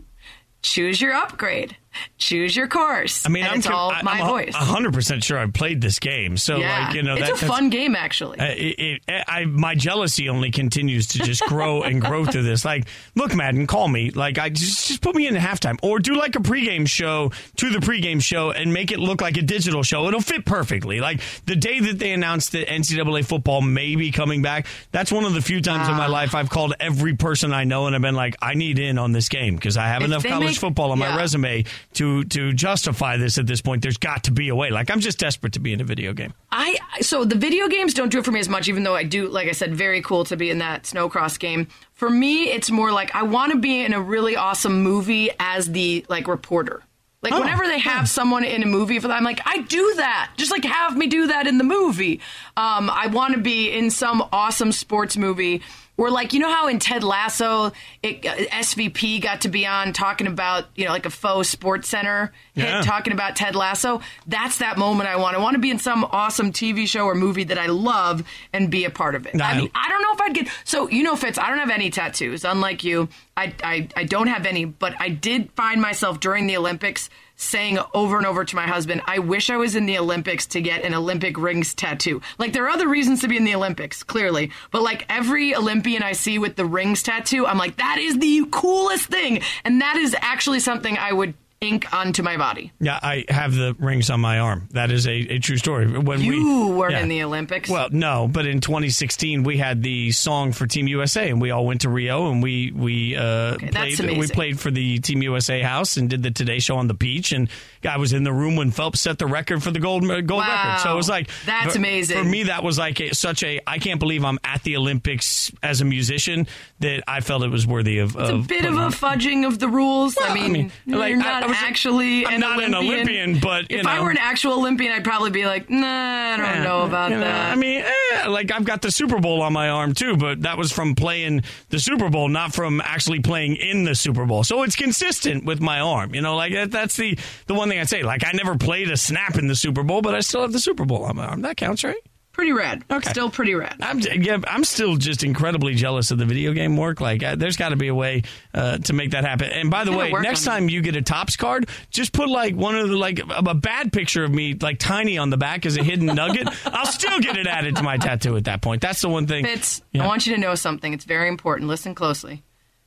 [0.61, 1.77] choose your upgrade,
[2.17, 4.53] choose your course." I mean, I'm it's all I- my I'm a- voice.
[4.55, 6.37] a hundred percent sure I've played this game.
[6.37, 8.39] So, yeah, like, you know, it's that, a that's- fun game actually.
[8.39, 12.65] Uh, it, it, I, my jealousy only continues to just grow and grow through this.
[12.65, 14.11] Like, look, Madden, call me.
[14.11, 17.69] Like, I just just put me in halftime, or do like a pregame show to
[17.69, 20.07] the pregame show and make it look like a digital show.
[20.07, 20.99] It'll fit perfectly.
[20.99, 25.25] Like the day that they announced that NCAA football may be coming back, that's one
[25.25, 25.97] of the few times in Ah.
[25.97, 28.97] my life I've called every person I know and I've been like, I need in
[28.97, 32.53] on this game because I have enough college make- football on my resume to to
[32.53, 33.81] justify this at this point.
[33.81, 34.69] There's got to be a way.
[34.69, 36.33] Like, I'm just desperate to be in a video game.
[36.51, 39.03] I so the video games don't do it for me as much, even though I
[39.03, 41.67] do, like I said, very cool to be in that snowcross game.
[41.93, 45.71] For me, it's more like I want to be in a really awesome movie as
[45.71, 46.83] the like reporter.
[47.23, 49.95] Like Oh, whenever they have someone in a movie for that, I'm like, I do
[49.95, 50.31] that.
[50.37, 52.21] Just like have me do that in the movie.
[52.55, 55.63] Um, I want to be in some awesome sports movie.
[55.97, 57.71] Or like you know how in Ted Lasso,
[58.03, 62.29] it, uh, SVP got to be on talking about you know like a faux SportsCenter
[62.53, 62.81] hit Yeah.
[62.81, 64.01] talking about Ted Lasso.
[64.27, 65.35] That's that moment I want.
[65.35, 68.69] I want to be in some awesome TV show or movie that I love and
[68.69, 69.33] be a part of it.
[69.33, 71.39] Nah, I mean, I don't know if I'd get so you know, Fitz.
[71.39, 72.45] I don't have any tattoos.
[72.45, 74.65] Unlike you, I I, I don't have any.
[74.65, 79.01] But I did find myself during the Olympics saying over and over to my husband,
[79.05, 82.65] "I wish I was in the Olympics to get an Olympic rings tattoo." Like there
[82.65, 86.37] are other reasons to be in the Olympics, clearly, but like every Olympian I see
[86.39, 90.59] with the rings tattoo, I'm like, that is the coolest thing, and that is actually
[90.59, 92.71] something I would ink onto my body.
[92.79, 94.67] Yeah, I have the rings on my arm.
[94.71, 95.87] That is a, a true story.
[95.99, 96.99] When You we, weren't yeah.
[97.01, 97.69] in the Olympics.
[97.69, 101.65] Well, no, but in 2016 we had the song for Team USA, and we all
[101.65, 104.17] went to Rio, and we we uh, that's played.
[104.17, 107.31] We played for the Team USA house and did the Today Show on the beach,
[107.31, 107.49] and
[107.87, 110.41] I was in the room when Phelps set the record for the gold uh, gold
[110.41, 110.65] Wow.
[110.73, 110.83] record.
[110.83, 112.17] So it was like That's for, amazing.
[112.17, 112.43] for me.
[112.43, 115.85] That was like a, such a I can't believe I'm at the Olympics as a
[115.85, 116.47] musician
[116.79, 118.15] that I felt it was worthy of.
[118.15, 120.17] It's a bit of a fudging of the rules.
[120.21, 122.97] I mean, mean, like, you're I- not I was- actually I'm an not an Olympian.
[122.97, 126.37] Olympian, but, you if I were an actual Olympian, I'd probably be like, nah, I
[126.37, 127.51] don't know about You know, that.
[127.51, 130.57] I mean, eh, like I've got the Super Bowl on my arm too, but that
[130.57, 134.43] was from playing the Super Bowl, not from actually playing in the Super Bowl.
[134.43, 136.13] So it's consistent with my arm.
[136.15, 138.03] You know, like that, that's the the one thing I'd say.
[138.03, 140.59] Like I never played a snap in the Super Bowl, but I still have the
[140.59, 141.41] Super Bowl on my arm.
[141.41, 141.97] That counts, right?
[142.37, 142.83] pretty rad.
[142.89, 143.09] Okay.
[143.09, 143.75] Still pretty rad.
[143.81, 147.01] I'm yeah, I'm still just incredibly jealous of the video game work.
[147.01, 148.21] Like, uh, there's got to be a way
[148.53, 149.49] uh, to make that happen.
[149.51, 150.59] And by the way, next on it.
[150.59, 153.55] time you get a Topps card, just put like one of the like a, a
[153.55, 156.47] bad picture of me, like tiny on the back as a hidden nugget.
[156.67, 158.81] I'll still get it added to my tattoo at that point.
[158.83, 159.43] That's the one thing.
[159.43, 160.03] Fitz, Yeah.
[160.03, 160.93] I want you to know something.
[160.93, 161.67] It's very important.
[161.67, 162.43] Listen closely.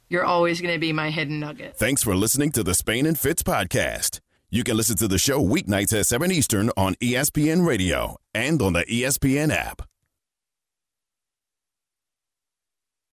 [0.08, 1.76] You're always going to be my hidden nugget.
[1.76, 4.20] Thanks for listening to the Spain and Fitz podcast.
[4.52, 8.72] You can listen to the show weeknights at 7 Eastern on ESPN Radio and on
[8.72, 9.82] the ESPN app.